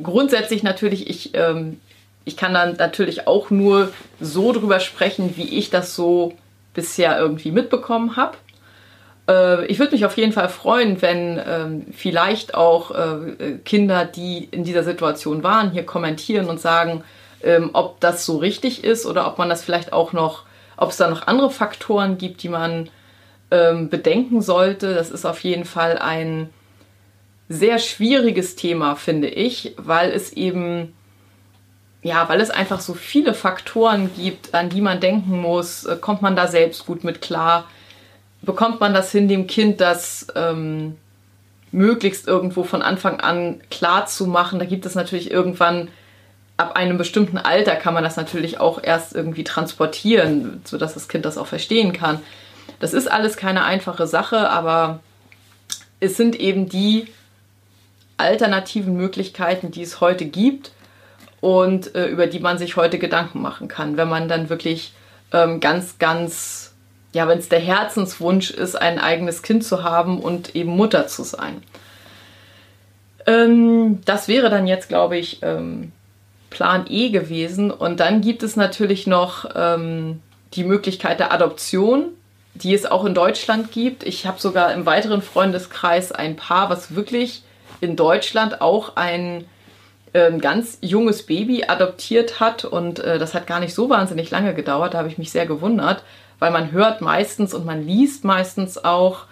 Grundsätzlich 0.00 0.62
natürlich, 0.62 1.08
ich, 1.08 1.34
ähm, 1.34 1.80
ich 2.24 2.36
kann 2.36 2.54
dann 2.54 2.76
natürlich 2.76 3.26
auch 3.26 3.50
nur 3.50 3.92
so 4.20 4.52
drüber 4.52 4.80
sprechen, 4.80 5.36
wie 5.36 5.58
ich 5.58 5.70
das 5.70 5.94
so 5.94 6.34
bisher 6.74 7.18
irgendwie 7.18 7.50
mitbekommen 7.50 8.16
habe. 8.16 8.36
Äh, 9.28 9.66
ich 9.66 9.78
würde 9.78 9.92
mich 9.92 10.04
auf 10.04 10.16
jeden 10.16 10.32
Fall 10.32 10.48
freuen, 10.48 11.02
wenn 11.02 11.40
ähm, 11.46 11.86
vielleicht 11.92 12.54
auch 12.54 12.90
äh, 12.90 13.58
Kinder, 13.64 14.04
die 14.04 14.48
in 14.50 14.64
dieser 14.64 14.84
Situation 14.84 15.42
waren, 15.42 15.70
hier 15.70 15.84
kommentieren 15.84 16.48
und 16.48 16.60
sagen, 16.60 17.04
ähm, 17.42 17.70
ob 17.72 18.00
das 18.00 18.24
so 18.24 18.38
richtig 18.38 18.84
ist 18.84 19.06
oder 19.06 19.26
ob 19.26 19.38
man 19.38 19.48
das 19.48 19.64
vielleicht 19.64 19.92
auch 19.92 20.12
noch, 20.12 20.44
ob 20.76 20.90
es 20.90 20.96
da 20.96 21.08
noch 21.08 21.26
andere 21.26 21.50
Faktoren 21.50 22.18
gibt, 22.18 22.42
die 22.42 22.48
man 22.48 22.88
ähm, 23.50 23.90
bedenken 23.90 24.40
sollte. 24.42 24.94
Das 24.94 25.10
ist 25.10 25.26
auf 25.26 25.40
jeden 25.40 25.64
Fall 25.64 25.98
ein 25.98 26.50
sehr 27.52 27.78
schwieriges 27.78 28.56
Thema, 28.56 28.96
finde 28.96 29.28
ich, 29.28 29.74
weil 29.76 30.10
es 30.10 30.32
eben 30.32 30.94
ja, 32.04 32.28
weil 32.28 32.40
es 32.40 32.50
einfach 32.50 32.80
so 32.80 32.94
viele 32.94 33.32
Faktoren 33.32 34.10
gibt, 34.16 34.54
an 34.54 34.70
die 34.70 34.80
man 34.80 34.98
denken 34.98 35.40
muss. 35.40 35.84
Äh, 35.84 35.96
kommt 36.00 36.20
man 36.20 36.34
da 36.34 36.48
selbst 36.48 36.84
gut 36.84 37.04
mit 37.04 37.20
klar? 37.20 37.66
bekommt 38.42 38.80
man 38.80 38.92
das 38.92 39.10
hin, 39.12 39.28
dem 39.28 39.46
Kind 39.46 39.80
das 39.80 40.26
ähm, 40.34 40.96
möglichst 41.70 42.26
irgendwo 42.26 42.64
von 42.64 42.82
Anfang 42.82 43.20
an 43.20 43.60
klar 43.70 44.06
zu 44.06 44.26
machen. 44.26 44.58
Da 44.58 44.64
gibt 44.64 44.84
es 44.84 44.94
natürlich 44.94 45.30
irgendwann, 45.30 45.88
ab 46.56 46.76
einem 46.76 46.98
bestimmten 46.98 47.38
Alter 47.38 47.76
kann 47.76 47.94
man 47.94 48.04
das 48.04 48.16
natürlich 48.16 48.60
auch 48.60 48.82
erst 48.82 49.14
irgendwie 49.14 49.44
transportieren, 49.44 50.60
sodass 50.64 50.94
das 50.94 51.08
Kind 51.08 51.24
das 51.24 51.38
auch 51.38 51.46
verstehen 51.46 51.92
kann. 51.92 52.20
Das 52.80 52.92
ist 52.92 53.10
alles 53.10 53.36
keine 53.36 53.64
einfache 53.64 54.06
Sache, 54.06 54.50
aber 54.50 55.00
es 56.00 56.16
sind 56.16 56.34
eben 56.38 56.68
die 56.68 57.06
alternativen 58.16 58.96
Möglichkeiten, 58.96 59.70
die 59.70 59.82
es 59.82 60.00
heute 60.00 60.24
gibt 60.24 60.72
und 61.40 61.94
äh, 61.94 62.06
über 62.06 62.26
die 62.26 62.40
man 62.40 62.58
sich 62.58 62.76
heute 62.76 62.98
Gedanken 62.98 63.42
machen 63.42 63.68
kann, 63.68 63.96
wenn 63.96 64.08
man 64.08 64.28
dann 64.28 64.48
wirklich 64.48 64.92
ähm, 65.32 65.60
ganz, 65.60 65.98
ganz 65.98 66.72
ja, 67.12 67.28
wenn 67.28 67.38
es 67.38 67.48
der 67.48 67.60
Herzenswunsch 67.60 68.50
ist, 68.50 68.74
ein 68.74 68.98
eigenes 68.98 69.42
Kind 69.42 69.64
zu 69.64 69.84
haben 69.84 70.20
und 70.20 70.56
eben 70.56 70.70
Mutter 70.70 71.06
zu 71.06 71.24
sein. 71.24 71.62
Ähm, 73.26 74.00
das 74.04 74.28
wäre 74.28 74.50
dann 74.50 74.66
jetzt, 74.66 74.88
glaube 74.88 75.18
ich, 75.18 75.40
ähm, 75.42 75.92
Plan 76.50 76.86
E 76.88 77.10
gewesen. 77.10 77.70
Und 77.70 78.00
dann 78.00 78.20
gibt 78.20 78.42
es 78.42 78.56
natürlich 78.56 79.06
noch 79.06 79.46
ähm, 79.54 80.20
die 80.54 80.64
Möglichkeit 80.64 81.20
der 81.20 81.32
Adoption, 81.32 82.06
die 82.54 82.74
es 82.74 82.86
auch 82.86 83.04
in 83.04 83.14
Deutschland 83.14 83.72
gibt. 83.72 84.04
Ich 84.04 84.26
habe 84.26 84.40
sogar 84.40 84.72
im 84.72 84.86
weiteren 84.86 85.22
Freundeskreis 85.22 86.12
ein 86.12 86.36
Paar, 86.36 86.70
was 86.70 86.94
wirklich 86.94 87.42
in 87.82 87.96
Deutschland 87.96 88.62
auch 88.62 88.96
ein 88.96 89.44
ähm, 90.14 90.40
ganz 90.40 90.78
junges 90.80 91.26
Baby 91.26 91.64
adoptiert 91.68 92.40
hat. 92.40 92.64
Und 92.64 93.00
äh, 93.00 93.18
das 93.18 93.34
hat 93.34 93.46
gar 93.46 93.60
nicht 93.60 93.74
so 93.74 93.90
wahnsinnig 93.90 94.30
lange 94.30 94.54
gedauert. 94.54 94.94
Da 94.94 94.98
habe 94.98 95.08
ich 95.08 95.18
mich 95.18 95.30
sehr 95.30 95.44
gewundert 95.44 96.02
weil 96.42 96.50
man 96.50 96.72
hört 96.72 97.00
meistens 97.00 97.54
und 97.54 97.64
man 97.64 97.86
liest 97.86 98.24
meistens 98.24 98.84
auch, 98.84 99.26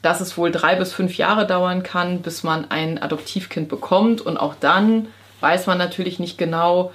dass 0.00 0.20
es 0.20 0.38
wohl 0.38 0.52
drei 0.52 0.76
bis 0.76 0.92
fünf 0.92 1.16
Jahre 1.16 1.44
dauern 1.44 1.82
kann, 1.82 2.22
bis 2.22 2.44
man 2.44 2.70
ein 2.70 3.02
Adoptivkind 3.02 3.68
bekommt. 3.68 4.20
Und 4.20 4.36
auch 4.36 4.54
dann 4.54 5.08
weiß 5.40 5.66
man 5.66 5.76
natürlich 5.76 6.20
nicht 6.20 6.38
genau, 6.38 6.92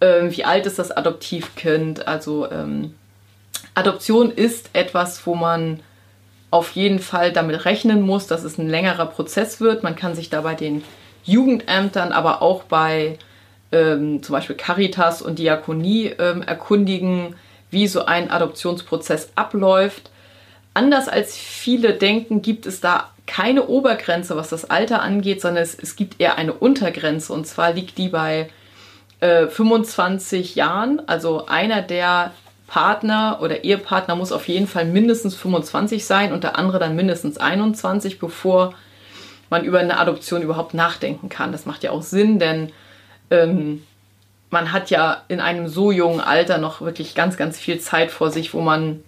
äh, 0.00 0.22
wie 0.30 0.42
alt 0.42 0.66
ist 0.66 0.80
das 0.80 0.90
Adoptivkind. 0.90 2.08
Also 2.08 2.50
ähm, 2.50 2.96
Adoption 3.76 4.32
ist 4.32 4.70
etwas, 4.72 5.24
wo 5.28 5.36
man 5.36 5.78
auf 6.50 6.72
jeden 6.72 6.98
Fall 6.98 7.32
damit 7.32 7.64
rechnen 7.64 8.00
muss, 8.00 8.26
dass 8.26 8.44
es 8.44 8.58
ein 8.58 8.68
längerer 8.68 9.06
Prozess 9.06 9.60
wird. 9.60 9.82
Man 9.82 9.96
kann 9.96 10.14
sich 10.14 10.30
da 10.30 10.40
bei 10.40 10.54
den 10.54 10.82
Jugendämtern, 11.24 12.12
aber 12.12 12.40
auch 12.40 12.64
bei 12.64 13.18
ähm, 13.70 14.22
zum 14.22 14.32
Beispiel 14.32 14.56
Caritas 14.56 15.20
und 15.20 15.38
Diakonie 15.38 16.06
ähm, 16.18 16.42
erkundigen, 16.42 17.34
wie 17.70 17.86
so 17.86 18.06
ein 18.06 18.30
Adoptionsprozess 18.30 19.30
abläuft. 19.34 20.10
Anders 20.72 21.08
als 21.08 21.36
viele 21.36 21.94
denken, 21.94 22.40
gibt 22.40 22.64
es 22.64 22.80
da 22.80 23.10
keine 23.26 23.66
Obergrenze, 23.66 24.36
was 24.36 24.48
das 24.48 24.70
Alter 24.70 25.02
angeht, 25.02 25.42
sondern 25.42 25.62
es, 25.62 25.74
es 25.74 25.96
gibt 25.96 26.18
eher 26.18 26.38
eine 26.38 26.54
Untergrenze. 26.54 27.32
Und 27.34 27.46
zwar 27.46 27.72
liegt 27.74 27.98
die 27.98 28.08
bei 28.08 28.48
äh, 29.20 29.48
25 29.48 30.54
Jahren. 30.54 31.06
Also 31.06 31.46
einer 31.46 31.82
der 31.82 32.32
Partner 32.68 33.38
oder 33.40 33.64
Ehepartner 33.64 34.14
muss 34.14 34.30
auf 34.30 34.46
jeden 34.46 34.68
Fall 34.68 34.84
mindestens 34.84 35.34
25 35.34 36.04
sein 36.04 36.32
und 36.32 36.44
der 36.44 36.56
andere 36.56 36.78
dann 36.78 36.94
mindestens 36.94 37.38
21, 37.38 38.20
bevor 38.20 38.74
man 39.50 39.64
über 39.64 39.80
eine 39.80 39.98
Adoption 39.98 40.42
überhaupt 40.42 40.74
nachdenken 40.74 41.30
kann. 41.30 41.50
Das 41.50 41.66
macht 41.66 41.82
ja 41.82 41.90
auch 41.90 42.02
Sinn, 42.02 42.38
denn 42.38 42.70
ähm, 43.30 43.82
man 44.50 44.70
hat 44.70 44.90
ja 44.90 45.22
in 45.28 45.40
einem 45.40 45.66
so 45.66 45.90
jungen 45.90 46.20
Alter 46.20 46.58
noch 46.58 46.82
wirklich 46.82 47.14
ganz, 47.14 47.38
ganz 47.38 47.58
viel 47.58 47.80
Zeit 47.80 48.10
vor 48.10 48.30
sich, 48.30 48.52
wo 48.52 48.60
man 48.60 49.02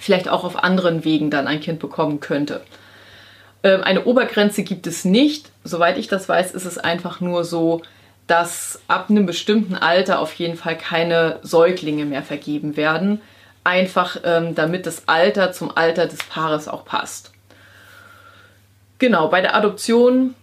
vielleicht 0.00 0.28
auch 0.28 0.42
auf 0.42 0.62
anderen 0.62 1.04
Wegen 1.04 1.30
dann 1.30 1.46
ein 1.46 1.60
Kind 1.60 1.78
bekommen 1.78 2.18
könnte. 2.18 2.62
Ähm, 3.62 3.82
eine 3.82 4.04
Obergrenze 4.04 4.64
gibt 4.64 4.88
es 4.88 5.04
nicht. 5.04 5.50
Soweit 5.62 5.98
ich 5.98 6.08
das 6.08 6.28
weiß, 6.28 6.52
ist 6.52 6.64
es 6.64 6.78
einfach 6.78 7.20
nur 7.20 7.44
so, 7.44 7.82
dass 8.26 8.80
ab 8.88 9.10
einem 9.10 9.26
bestimmten 9.26 9.74
Alter 9.74 10.20
auf 10.20 10.34
jeden 10.34 10.56
Fall 10.56 10.78
keine 10.78 11.38
Säuglinge 11.42 12.04
mehr 12.04 12.22
vergeben 12.22 12.76
werden. 12.76 13.20
Einfach 13.64 14.16
ähm, 14.24 14.54
damit 14.54 14.86
das 14.86 15.06
Alter 15.06 15.52
zum 15.52 15.76
Alter 15.76 16.06
des 16.06 16.22
Paares 16.24 16.68
auch 16.68 16.84
passt. 16.84 17.32
Genau, 18.98 19.28
bei 19.28 19.40
der 19.40 19.56
Adoption 19.56 20.34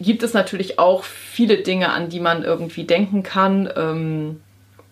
gibt 0.00 0.22
es 0.22 0.34
natürlich 0.34 0.78
auch 0.78 1.04
viele 1.04 1.58
Dinge, 1.58 1.90
an 1.90 2.08
die 2.08 2.20
man 2.20 2.42
irgendwie 2.42 2.84
denken 2.84 3.22
kann 3.22 3.68
ähm, 3.76 4.40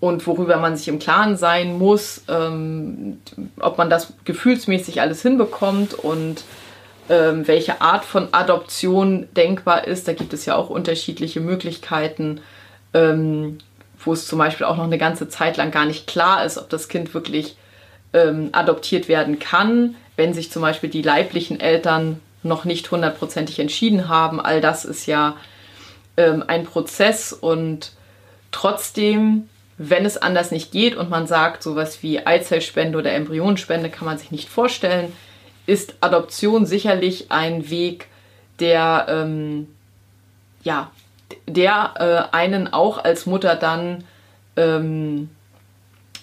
und 0.00 0.26
worüber 0.26 0.56
man 0.58 0.76
sich 0.76 0.88
im 0.88 0.98
Klaren 0.98 1.36
sein 1.36 1.78
muss, 1.78 2.22
ähm, 2.28 3.20
ob 3.60 3.78
man 3.78 3.90
das 3.90 4.12
gefühlsmäßig 4.24 5.00
alles 5.00 5.22
hinbekommt 5.22 5.94
und 5.94 6.44
ähm, 7.08 7.46
welche 7.46 7.80
Art 7.80 8.04
von 8.04 8.28
Adoption 8.32 9.28
denkbar 9.36 9.86
ist. 9.86 10.08
Da 10.08 10.12
gibt 10.12 10.32
es 10.32 10.46
ja 10.46 10.56
auch 10.56 10.70
unterschiedliche 10.70 11.40
Möglichkeiten, 11.40 12.40
ähm, 12.94 13.58
wo 13.98 14.12
es 14.12 14.26
zum 14.26 14.38
Beispiel 14.38 14.66
auch 14.66 14.76
noch 14.76 14.84
eine 14.84 14.98
ganze 14.98 15.28
Zeit 15.28 15.56
lang 15.56 15.70
gar 15.70 15.86
nicht 15.86 16.06
klar 16.06 16.44
ist, 16.44 16.58
ob 16.58 16.68
das 16.68 16.88
Kind 16.88 17.12
wirklich 17.14 17.56
ähm, 18.12 18.50
adoptiert 18.52 19.08
werden 19.08 19.38
kann, 19.38 19.96
wenn 20.16 20.34
sich 20.34 20.50
zum 20.50 20.62
Beispiel 20.62 20.90
die 20.90 21.02
leiblichen 21.02 21.60
Eltern 21.60 22.20
noch 22.42 22.64
nicht 22.64 22.90
hundertprozentig 22.90 23.58
entschieden 23.58 24.08
haben. 24.08 24.40
All 24.40 24.60
das 24.60 24.84
ist 24.84 25.06
ja 25.06 25.36
ähm, 26.16 26.44
ein 26.46 26.64
Prozess 26.64 27.32
und 27.32 27.92
trotzdem, 28.52 29.48
wenn 29.78 30.06
es 30.06 30.16
anders 30.16 30.50
nicht 30.50 30.70
geht 30.70 30.96
und 30.96 31.10
man 31.10 31.26
sagt, 31.26 31.62
sowas 31.62 32.02
wie 32.02 32.24
Eizellspende 32.24 32.98
oder 32.98 33.12
Embryonenspende 33.12 33.90
kann 33.90 34.06
man 34.06 34.18
sich 34.18 34.30
nicht 34.30 34.48
vorstellen, 34.48 35.12
ist 35.66 35.94
Adoption 36.00 36.66
sicherlich 36.66 37.30
ein 37.30 37.70
Weg, 37.70 38.08
der 38.60 39.06
ähm, 39.08 39.68
ja, 40.62 40.90
der 41.46 42.28
äh, 42.30 42.36
einen 42.36 42.72
auch 42.72 43.02
als 43.02 43.26
Mutter 43.26 43.56
dann 43.56 44.04
ähm, 44.56 45.30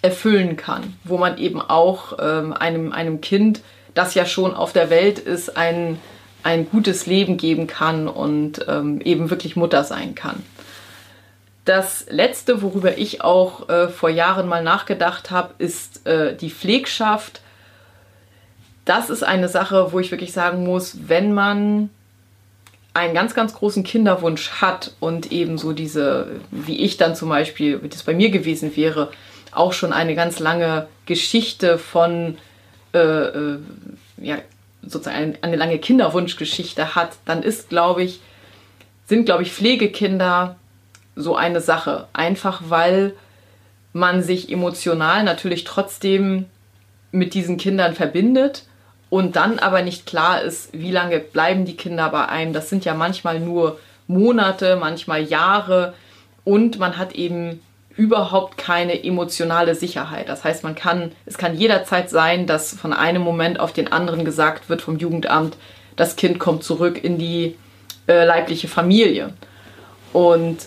erfüllen 0.01 0.57
kann, 0.57 0.97
wo 1.03 1.17
man 1.17 1.37
eben 1.37 1.61
auch 1.61 2.17
ähm, 2.19 2.53
einem, 2.53 2.91
einem 2.91 3.21
Kind 3.21 3.61
das 3.93 4.13
ja 4.13 4.25
schon 4.25 4.53
auf 4.53 4.73
der 4.73 4.89
Welt 4.89 5.19
ist, 5.19 5.57
ein, 5.57 5.99
ein 6.43 6.69
gutes 6.69 7.05
Leben 7.05 7.37
geben 7.37 7.67
kann 7.67 8.07
und 8.07 8.65
ähm, 8.67 9.01
eben 9.01 9.29
wirklich 9.29 9.55
Mutter 9.55 9.83
sein 9.83 10.15
kann. 10.15 10.43
Das 11.65 12.05
letzte, 12.09 12.61
worüber 12.61 12.97
ich 12.97 13.21
auch 13.21 13.69
äh, 13.69 13.89
vor 13.89 14.09
Jahren 14.09 14.47
mal 14.47 14.63
nachgedacht 14.63 15.29
habe, 15.29 15.53
ist 15.59 16.07
äh, 16.07 16.35
die 16.35 16.49
Pflegschaft. 16.49 17.41
Das 18.91 19.09
ist 19.09 19.23
eine 19.23 19.47
Sache, 19.47 19.93
wo 19.93 19.99
ich 19.99 20.11
wirklich 20.11 20.33
sagen 20.33 20.65
muss, 20.65 21.07
wenn 21.07 21.33
man 21.33 21.89
einen 22.93 23.13
ganz, 23.13 23.33
ganz 23.33 23.53
großen 23.53 23.85
Kinderwunsch 23.85 24.49
hat 24.59 24.95
und 24.99 25.31
eben 25.31 25.57
so 25.57 25.71
diese, 25.71 26.41
wie 26.51 26.77
ich 26.77 26.97
dann 26.97 27.15
zum 27.15 27.29
Beispiel, 27.29 27.81
wie 27.83 27.87
das 27.87 28.03
bei 28.03 28.13
mir 28.13 28.31
gewesen 28.31 28.75
wäre, 28.75 29.09
auch 29.53 29.71
schon 29.71 29.93
eine 29.93 30.13
ganz 30.13 30.39
lange 30.39 30.89
Geschichte 31.05 31.77
von 31.77 32.37
äh, 32.93 32.99
äh, 32.99 33.59
ja, 34.17 34.39
sozusagen 34.81 35.37
eine 35.41 35.55
lange 35.55 35.79
Kinderwunschgeschichte 35.79 36.93
hat, 36.93 37.11
dann 37.23 37.43
ist, 37.43 37.69
glaube 37.69 38.03
ich, 38.03 38.19
sind, 39.05 39.23
glaube 39.23 39.43
ich, 39.43 39.53
Pflegekinder 39.53 40.57
so 41.15 41.37
eine 41.37 41.61
Sache. 41.61 42.09
Einfach 42.11 42.63
weil 42.67 43.13
man 43.93 44.21
sich 44.21 44.51
emotional 44.51 45.23
natürlich 45.23 45.63
trotzdem 45.63 46.47
mit 47.13 47.33
diesen 47.33 47.55
Kindern 47.55 47.95
verbindet 47.95 48.65
und 49.11 49.35
dann 49.35 49.59
aber 49.59 49.81
nicht 49.81 50.05
klar 50.05 50.41
ist, 50.41 50.69
wie 50.71 50.89
lange 50.89 51.19
bleiben 51.19 51.65
die 51.65 51.75
Kinder 51.75 52.09
bei 52.09 52.29
einem. 52.29 52.53
Das 52.53 52.69
sind 52.69 52.85
ja 52.85 52.93
manchmal 52.93 53.41
nur 53.41 53.77
Monate, 54.07 54.77
manchmal 54.77 55.21
Jahre 55.21 55.93
und 56.45 56.79
man 56.79 56.97
hat 56.97 57.11
eben 57.11 57.59
überhaupt 57.97 58.57
keine 58.57 59.03
emotionale 59.03 59.75
Sicherheit. 59.75 60.29
Das 60.29 60.45
heißt, 60.45 60.63
man 60.63 60.75
kann, 60.75 61.11
es 61.25 61.37
kann 61.37 61.57
jederzeit 61.57 62.09
sein, 62.09 62.47
dass 62.47 62.73
von 62.73 62.93
einem 62.93 63.21
Moment 63.21 63.59
auf 63.59 63.73
den 63.73 63.91
anderen 63.91 64.23
gesagt 64.23 64.69
wird 64.69 64.81
vom 64.81 64.97
Jugendamt, 64.97 65.57
das 65.97 66.15
Kind 66.15 66.39
kommt 66.39 66.63
zurück 66.63 67.03
in 67.03 67.17
die 67.17 67.57
äh, 68.07 68.23
leibliche 68.23 68.69
Familie. 68.69 69.33
Und 70.13 70.59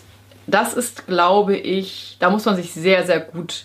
das 0.47 0.75
ist, 0.75 1.07
glaube 1.07 1.57
ich, 1.57 2.19
da 2.21 2.29
muss 2.29 2.45
man 2.45 2.57
sich 2.57 2.75
sehr, 2.75 3.07
sehr 3.07 3.21
gut 3.21 3.65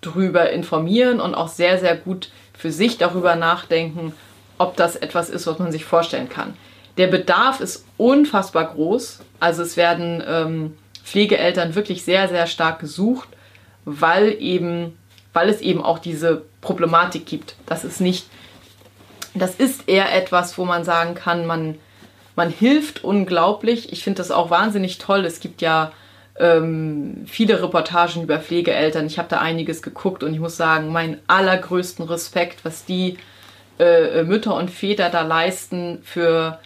drüber 0.00 0.50
informieren 0.50 1.20
und 1.20 1.36
auch 1.36 1.46
sehr, 1.46 1.78
sehr 1.78 1.96
gut 1.96 2.30
für 2.62 2.70
sich 2.70 2.96
darüber 2.96 3.34
nachdenken, 3.34 4.14
ob 4.56 4.76
das 4.76 4.94
etwas 4.94 5.30
ist, 5.30 5.48
was 5.48 5.58
man 5.58 5.72
sich 5.72 5.84
vorstellen 5.84 6.28
kann. 6.28 6.54
Der 6.96 7.08
Bedarf 7.08 7.58
ist 7.58 7.84
unfassbar 7.96 8.72
groß. 8.72 9.18
Also 9.40 9.64
es 9.64 9.76
werden 9.76 10.22
ähm, 10.24 10.76
Pflegeeltern 11.02 11.74
wirklich 11.74 12.04
sehr, 12.04 12.28
sehr 12.28 12.46
stark 12.46 12.78
gesucht, 12.78 13.28
weil 13.84 14.40
eben, 14.40 14.96
weil 15.32 15.48
es 15.48 15.60
eben 15.60 15.82
auch 15.82 15.98
diese 15.98 16.42
Problematik 16.60 17.26
gibt. 17.26 17.56
Das 17.66 17.82
ist 17.82 18.00
nicht, 18.00 18.26
das 19.34 19.56
ist 19.56 19.88
eher 19.88 20.14
etwas, 20.14 20.56
wo 20.56 20.64
man 20.64 20.84
sagen 20.84 21.16
kann, 21.16 21.46
man, 21.46 21.78
man 22.36 22.50
hilft 22.50 23.02
unglaublich. 23.02 23.92
Ich 23.92 24.04
finde 24.04 24.18
das 24.18 24.30
auch 24.30 24.50
wahnsinnig 24.50 24.98
toll. 24.98 25.24
Es 25.24 25.40
gibt 25.40 25.62
ja 25.62 25.90
ähm, 26.38 27.24
viele 27.26 27.62
Reportagen 27.62 28.22
über 28.22 28.38
Pflegeeltern. 28.38 29.06
Ich 29.06 29.18
habe 29.18 29.28
da 29.28 29.38
einiges 29.38 29.82
geguckt 29.82 30.22
und 30.22 30.32
ich 30.32 30.40
muss 30.40 30.56
sagen, 30.56 30.92
meinen 30.92 31.18
allergrößten 31.26 32.04
Respekt, 32.06 32.64
was 32.64 32.84
die 32.84 33.18
äh, 33.78 34.22
Mütter 34.22 34.54
und 34.54 34.70
Väter 34.70 35.10
da 35.10 35.22
leisten 35.22 35.98
für 36.04 36.58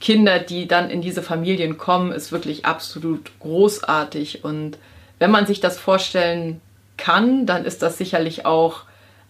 Kinder, 0.00 0.38
die 0.38 0.66
dann 0.66 0.90
in 0.90 1.02
diese 1.02 1.22
Familien 1.22 1.78
kommen, 1.78 2.10
ist 2.10 2.32
wirklich 2.32 2.64
absolut 2.64 3.30
großartig. 3.40 4.44
Und 4.44 4.78
wenn 5.18 5.30
man 5.30 5.46
sich 5.46 5.60
das 5.60 5.78
vorstellen 5.78 6.60
kann, 6.96 7.46
dann 7.46 7.64
ist 7.64 7.82
das 7.82 7.98
sicherlich 7.98 8.46
auch 8.46 8.82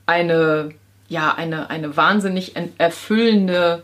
eine, 0.07 0.70
ja, 1.09 1.35
eine, 1.35 1.70
eine 1.70 1.96
wahnsinnig 1.96 2.55
erfüllende 2.79 3.83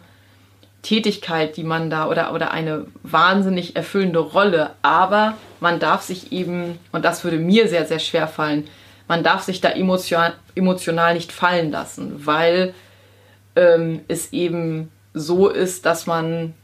Tätigkeit, 0.82 1.56
die 1.56 1.64
man 1.64 1.90
da 1.90 2.08
oder, 2.08 2.32
oder 2.32 2.52
eine 2.52 2.86
wahnsinnig 3.02 3.74
erfüllende 3.74 4.20
Rolle. 4.20 4.70
Aber 4.82 5.34
man 5.60 5.78
darf 5.78 6.02
sich 6.02 6.32
eben, 6.32 6.78
und 6.92 7.04
das 7.04 7.24
würde 7.24 7.38
mir 7.38 7.68
sehr, 7.68 7.86
sehr 7.86 7.98
schwer 7.98 8.28
fallen, 8.28 8.66
man 9.08 9.22
darf 9.22 9.42
sich 9.42 9.60
da 9.60 9.70
emotional, 9.70 10.34
emotional 10.54 11.14
nicht 11.14 11.32
fallen 11.32 11.70
lassen, 11.70 12.26
weil 12.26 12.74
ähm, 13.54 14.00
es 14.08 14.32
eben 14.32 14.90
so 15.14 15.48
ist, 15.48 15.86
dass 15.86 16.06
man 16.06 16.54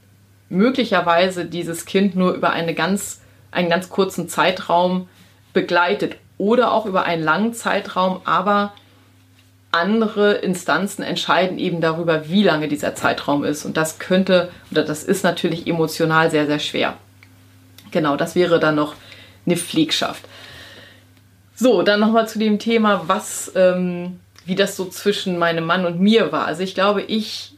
möglicherweise 0.48 1.46
dieses 1.46 1.86
Kind 1.86 2.14
nur 2.14 2.32
über 2.34 2.50
eine 2.50 2.74
ganz, 2.74 3.22
einen 3.50 3.70
ganz 3.70 3.88
kurzen 3.88 4.28
Zeitraum 4.28 5.08
begleitet 5.52 6.16
oder 6.36 6.72
auch 6.72 6.86
über 6.86 7.04
einen 7.04 7.22
langen 7.22 7.54
Zeitraum, 7.54 8.20
aber 8.24 8.72
andere 9.70 10.34
Instanzen 10.34 11.02
entscheiden 11.02 11.58
eben 11.58 11.80
darüber, 11.80 12.28
wie 12.28 12.42
lange 12.42 12.68
dieser 12.68 12.94
Zeitraum 12.94 13.42
ist. 13.42 13.64
Und 13.64 13.78
das 13.78 13.98
könnte 13.98 14.50
oder 14.70 14.84
das 14.84 15.02
ist 15.02 15.24
natürlich 15.24 15.66
emotional 15.66 16.30
sehr, 16.30 16.46
sehr 16.46 16.58
schwer. 16.58 16.96
Genau, 17.92 18.16
das 18.16 18.34
wäre 18.34 18.58
dann 18.58 18.74
noch 18.74 18.94
eine 19.46 19.56
Pflegschaft. 19.56 20.24
So, 21.54 21.82
dann 21.82 22.00
nochmal 22.00 22.26
zu 22.26 22.38
dem 22.38 22.58
Thema, 22.58 23.02
was, 23.06 23.52
ähm, 23.54 24.18
wie 24.46 24.56
das 24.56 24.76
so 24.76 24.86
zwischen 24.86 25.38
meinem 25.38 25.64
Mann 25.64 25.86
und 25.86 26.00
mir 26.00 26.32
war. 26.32 26.46
Also 26.46 26.62
ich 26.62 26.74
glaube, 26.74 27.02
ich 27.02 27.54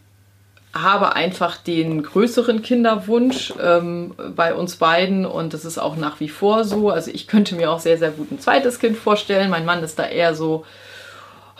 habe 0.74 1.14
einfach 1.14 1.56
den 1.56 2.02
größeren 2.02 2.60
Kinderwunsch 2.60 3.54
ähm, 3.62 4.14
bei 4.34 4.54
uns 4.54 4.76
beiden 4.76 5.24
und 5.24 5.54
das 5.54 5.64
ist 5.64 5.78
auch 5.78 5.96
nach 5.96 6.18
wie 6.18 6.28
vor 6.28 6.64
so. 6.64 6.90
Also 6.90 7.12
ich 7.12 7.28
könnte 7.28 7.54
mir 7.54 7.70
auch 7.70 7.78
sehr, 7.78 7.96
sehr 7.96 8.10
gut 8.10 8.32
ein 8.32 8.40
zweites 8.40 8.80
Kind 8.80 8.96
vorstellen. 8.96 9.50
Mein 9.50 9.64
Mann 9.64 9.84
ist 9.84 9.98
da 10.00 10.04
eher 10.04 10.34
so, 10.34 10.64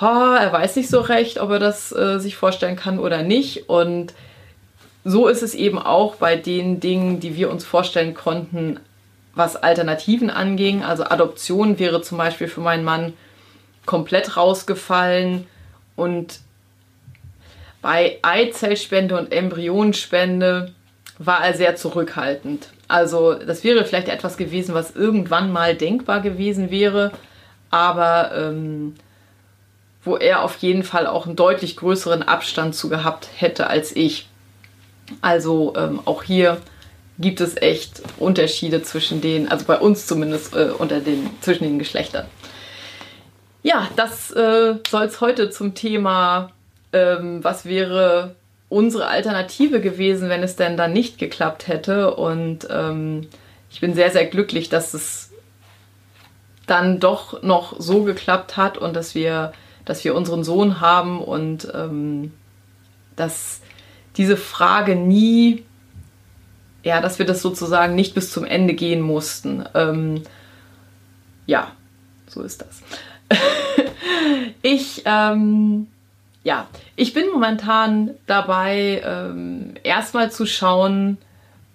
ha, 0.01 0.37
er 0.37 0.53
weiß 0.53 0.75
nicht 0.75 0.91
so 0.91 1.01
recht, 1.01 1.41
ob 1.41 1.51
er 1.51 1.61
das 1.61 1.93
äh, 1.93 2.19
sich 2.19 2.35
vorstellen 2.35 2.75
kann 2.75 2.99
oder 2.99 3.23
nicht. 3.23 3.69
Und 3.69 4.15
so 5.05 5.29
ist 5.29 5.43
es 5.43 5.55
eben 5.55 5.79
auch 5.79 6.17
bei 6.17 6.37
den 6.37 6.81
Dingen, 6.81 7.21
die 7.21 7.37
wir 7.37 7.51
uns 7.51 7.64
vorstellen 7.64 8.14
konnten, 8.14 8.81
was 9.35 9.57
Alternativen 9.57 10.31
anging. 10.31 10.83
Also 10.83 11.05
Adoption 11.05 11.79
wäre 11.79 12.01
zum 12.03 12.19
Beispiel 12.19 12.49
für 12.49 12.61
meinen 12.61 12.85
Mann 12.85 13.12
komplett 13.85 14.37
rausgefallen 14.37 15.47
und 15.95 16.40
bei 17.83 18.19
Eizellspende 18.23 19.19
und 19.19 19.31
Embryonspende 19.31 20.73
war 21.19 21.45
er 21.45 21.53
sehr 21.53 21.77
zurückhaltend. 21.77 22.69
Also 22.88 23.35
das 23.35 23.62
wäre 23.62 23.85
vielleicht 23.85 24.09
etwas 24.09 24.38
gewesen, 24.38 24.75
was 24.75 24.97
irgendwann 24.97 25.53
mal 25.53 25.75
denkbar 25.75 26.21
gewesen 26.21 26.71
wäre, 26.71 27.12
aber 27.71 28.33
ähm, 28.35 28.95
wo 30.03 30.17
er 30.17 30.43
auf 30.43 30.57
jeden 30.57 30.83
Fall 30.83 31.07
auch 31.07 31.27
einen 31.27 31.37
deutlich 31.37 31.77
größeren 31.77 32.23
Abstand 32.23 32.75
zu 32.75 32.88
gehabt 32.88 33.29
hätte 33.37 33.69
als 33.69 33.95
ich. 33.95 34.29
Also 35.21 35.75
ähm, 35.77 36.01
auch 36.05 36.23
hier 36.23 36.61
gibt 37.19 37.40
es 37.40 37.57
echt 37.57 38.03
Unterschiede 38.19 38.83
zwischen 38.83 39.21
den, 39.21 39.49
also 39.49 39.64
bei 39.67 39.79
uns 39.79 40.07
zumindest 40.07 40.55
äh, 40.55 40.71
unter 40.77 41.01
den, 41.01 41.31
zwischen 41.40 41.64
den 41.64 41.79
Geschlechtern. 41.79 42.27
Ja, 43.62 43.88
das 43.97 44.31
äh, 44.33 44.75
soll 44.88 45.05
es 45.05 45.21
heute 45.21 45.51
zum 45.51 45.75
Thema 45.75 46.51
ähm, 46.95 47.43
was 47.43 47.67
wäre 47.67 48.37
unsere 48.71 49.09
Alternative 49.09 49.81
gewesen, 49.81 50.29
wenn 50.31 50.43
es 50.43 50.57
denn 50.57 50.77
dann 50.77 50.93
nicht 50.93 51.19
geklappt 51.19 51.69
hätte. 51.69 52.14
Und 52.14 52.67
ähm, 52.71 53.29
ich 53.71 53.81
bin 53.81 53.95
sehr, 53.95 54.11
sehr 54.11 54.27
glücklich, 54.27 54.69
dass 54.69 54.95
es 54.95 55.31
dann 56.67 57.01
doch 57.01 57.43
noch 57.43 57.75
so 57.79 58.05
geklappt 58.05 58.57
hat 58.57 58.79
und 58.79 58.95
dass 58.95 59.14
wir, 59.14 59.53
dass 59.85 60.05
wir 60.05 60.14
unseren 60.14 60.45
Sohn 60.45 60.81
haben 60.81 61.21
und 61.21 61.69
ähm, 61.75 62.33
dass 63.17 63.61
diese 64.16 64.37
Frage 64.37 64.96
nie, 64.96 65.64
ja, 66.83 67.00
dass 67.00 67.18
wir 67.18 67.27
das 67.27 67.42
sozusagen 67.42 67.94
nicht 67.94 68.14
bis 68.14 68.31
zum 68.31 68.44
Ende 68.44 68.74
gehen 68.74 69.00
mussten. 69.00 69.64
Ähm, 69.74 70.22
ja, 71.46 71.72
so 72.29 72.42
ist 72.42 72.62
das. 72.62 72.83
ich 74.62 75.03
ähm, 75.05 75.87
ja, 76.42 76.66
ich 76.94 77.14
bin 77.14 77.24
momentan 77.33 78.11
dabei, 78.27 79.03
ähm, 79.05 79.74
erstmal 79.83 80.31
zu 80.31 80.44
schauen, 80.44 81.16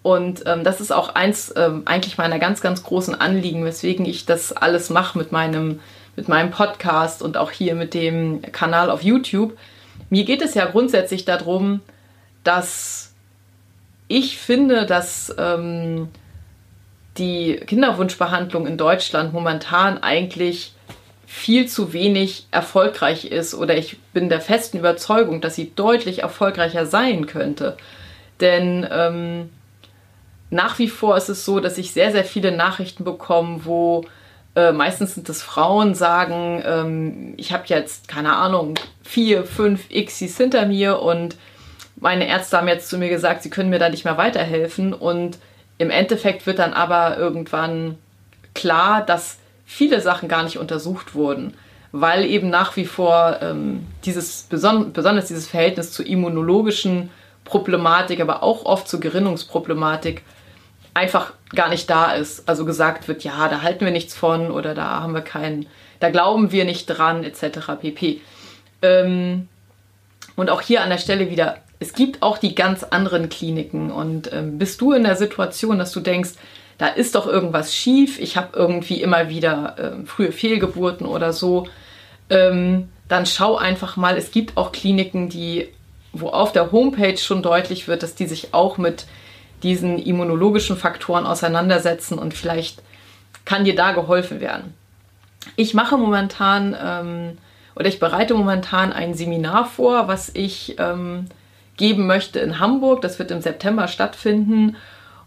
und 0.02 0.44
ähm, 0.46 0.64
das 0.64 0.80
ist 0.80 0.92
auch 0.92 1.16
eins 1.16 1.54
ähm, 1.58 1.84
eigentlich 1.86 2.18
meiner 2.18 2.40
ganz, 2.40 2.62
ganz 2.62 2.84
großen 2.84 3.20
Anliegen, 3.20 3.66
weswegen 3.66 4.06
ich 4.06 4.26
das 4.26 4.54
alles 4.54 4.90
mache 4.90 5.18
mit 5.18 5.32
meinem, 5.32 5.82
mit 6.16 6.28
meinem 6.28 6.52
Podcast 6.52 7.22
und 7.22 7.36
auch 7.36 7.52
hier 7.52 7.76
mit 7.76 7.94
dem 7.94 8.42
Kanal 8.42 8.90
auf 8.90 9.04
YouTube. 9.04 9.58
Mir 10.10 10.24
geht 10.24 10.42
es 10.42 10.54
ja 10.54 10.66
grundsätzlich 10.66 11.26
darum, 11.26 11.82
dass 12.50 13.14
ich 14.08 14.40
finde, 14.40 14.88
dass 14.88 15.36
ähm, 15.38 16.08
die 17.20 17.58
Kinderwunschbehandlung 17.58 18.66
in 18.66 18.76
Deutschland 18.76 19.34
momentan 19.34 20.02
eigentlich 20.02 20.74
viel 21.28 21.68
zu 21.68 21.94
wenig 21.94 22.48
erfolgreich 22.50 23.26
ist 23.26 23.54
oder 23.54 23.78
ich 23.78 24.00
bin 24.14 24.30
der 24.30 24.42
festen 24.42 24.80
Überzeugung, 24.80 25.42
dass 25.42 25.54
sie 25.54 25.74
deutlich 25.76 26.24
erfolgreicher 26.24 26.88
sein 26.88 27.28
könnte. 27.28 27.78
Denn 28.42 28.88
ähm, 28.92 29.52
nach 30.50 30.80
wie 30.80 30.88
vor 30.88 31.18
ist 31.18 31.30
es 31.30 31.46
so, 31.46 31.60
dass 31.60 31.78
ich 31.78 31.94
sehr, 31.94 32.12
sehr 32.12 32.26
viele 32.26 32.52
Nachrichten 32.52 33.04
bekomme, 33.04 33.64
wo 33.66 34.06
äh, 34.56 34.72
meistens 34.72 35.14
sind 35.14 35.30
es 35.30 35.44
Frauen, 35.44 35.94
sagen, 35.94 36.64
ähm, 36.66 37.34
ich 37.38 37.54
habe 37.54 37.66
jetzt, 37.68 38.08
keine 38.08 38.36
Ahnung, 38.38 38.74
vier, 39.04 39.44
fünf 39.44 39.90
Xis 39.90 40.36
hinter 40.36 40.66
mir 40.66 41.00
und 41.00 41.36
meine 42.00 42.28
Ärzte 42.28 42.58
haben 42.58 42.68
jetzt 42.68 42.90
zu 42.90 42.98
mir 42.98 43.10
gesagt, 43.10 43.44
sie 43.44 43.50
können 43.50 43.70
mir 43.70 43.80
da 43.80 43.90
nicht 43.90 44.06
mehr 44.06 44.18
weiterhelfen. 44.18 44.94
Und 44.94 45.38
im 45.78 45.90
Endeffekt 45.90 46.46
wird 46.46 46.60
dann 46.60 46.74
aber 46.74 47.18
irgendwann 47.18 47.98
klar, 48.54 49.06
dass 49.06 49.38
viele 49.66 50.02
Sachen 50.02 50.30
gar 50.30 50.44
nicht 50.44 50.58
untersucht 50.58 51.14
wurden, 51.14 51.54
weil 51.92 52.26
eben 52.26 52.50
nach 52.50 52.76
wie 52.76 52.86
vor 52.86 53.38
ähm, 53.42 53.86
dieses 54.06 54.44
beson 54.44 54.94
besonders 54.94 55.28
dieses 55.28 55.48
Verhältnis 55.48 55.92
zur 55.92 56.06
immunologischen 56.06 57.10
Problematik, 57.46 58.22
aber 58.22 58.44
auch 58.44 58.66
oft 58.66 58.88
zur 58.88 59.00
Gerinnungsproblematik 59.00 60.24
einfach 60.94 61.34
gar 61.56 61.70
nicht 61.70 61.90
da 61.90 62.14
ist. 62.14 62.48
Also 62.48 62.66
gesagt 62.66 63.08
wird, 63.08 63.24
ja, 63.24 63.48
da 63.48 63.62
halten 63.62 63.86
wir 63.86 63.92
nichts 63.92 64.16
von 64.16 64.52
oder 64.52 64.74
da 64.74 65.02
haben 65.02 65.14
wir 65.14 65.22
keinen, 65.22 65.68
da 66.00 66.10
glauben 66.10 66.52
wir 66.52 66.66
nicht 66.66 66.86
dran, 66.88 67.24
etc. 67.24 67.72
pp. 67.80 68.22
Ähm, 68.82 69.48
und 70.36 70.50
auch 70.50 70.62
hier 70.62 70.82
an 70.82 70.90
der 70.90 70.98
Stelle 70.98 71.30
wieder, 71.30 71.58
es 71.80 71.94
gibt 71.94 72.22
auch 72.22 72.38
die 72.38 72.56
ganz 72.56 72.84
anderen 72.84 73.30
Kliniken 73.30 73.92
und 73.92 74.32
ähm, 74.34 74.58
bist 74.58 74.82
du 74.82 74.92
in 74.92 75.04
der 75.04 75.16
Situation, 75.16 75.80
dass 75.80 75.92
du 75.92 76.00
denkst, 76.00 76.32
da 76.78 76.88
ist 76.88 77.16
doch 77.16 77.28
irgendwas 77.28 77.76
schief, 77.76 78.20
ich 78.20 78.38
habe 78.38 78.58
irgendwie 78.58 79.02
immer 79.02 79.30
wieder 79.30 79.76
äh, 79.78 80.06
frühe 80.06 80.32
Fehlgeburten 80.32 81.06
oder 81.06 81.34
so, 81.34 81.68
ähm, 82.30 82.90
dann 83.08 83.26
schau 83.26 83.58
einfach 83.58 83.98
mal, 83.98 84.18
es 84.18 84.32
gibt 84.32 84.56
auch 84.58 84.72
Kliniken, 84.72 85.30
die 85.30 85.70
wo 86.12 86.30
auf 86.30 86.52
der 86.52 86.72
Homepage 86.72 87.18
schon 87.18 87.44
deutlich 87.44 87.88
wird, 87.88 88.04
dass 88.04 88.16
die 88.16 88.26
sich 88.26 88.54
auch 88.54 88.78
mit 88.78 89.06
diesen 89.64 90.00
immunologischen 90.00 90.78
Faktoren 90.78 91.26
auseinandersetzen 91.26 92.18
und 92.18 92.34
vielleicht 92.34 92.82
kann 93.46 93.64
dir 93.64 93.76
da 93.76 93.92
geholfen 93.92 94.40
werden. 94.40 94.74
Ich 95.56 95.74
mache 95.74 95.98
momentan 95.98 96.76
ähm, 96.82 97.38
oder 97.76 97.88
ich 97.88 98.00
bereite 98.00 98.34
momentan 98.34 98.92
ein 98.92 99.14
Seminar 99.14 99.66
vor, 99.66 100.08
was 100.08 100.32
ich 100.34 100.76
ähm, 100.80 101.28
geben 101.80 102.06
möchte 102.06 102.40
in 102.40 102.60
Hamburg. 102.60 103.02
Das 103.02 103.18
wird 103.18 103.32
im 103.32 103.42
September 103.42 103.88
stattfinden. 103.88 104.76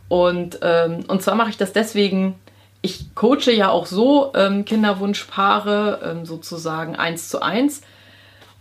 Und, 0.09 0.61
ähm, 0.63 1.05
und 1.09 1.23
zwar 1.23 1.35
mache 1.35 1.51
ich 1.51 1.57
das 1.57 1.73
deswegen, 1.73 2.37
ich 2.83 3.15
coache 3.17 3.51
ja 3.51 3.71
auch 3.71 3.87
so 3.87 4.33
ähm, 4.37 4.65
Kinderwunschpaare 4.65 6.01
ähm, 6.05 6.27
sozusagen 6.27 6.95
eins 6.95 7.29
zu 7.29 7.43
eins. 7.43 7.81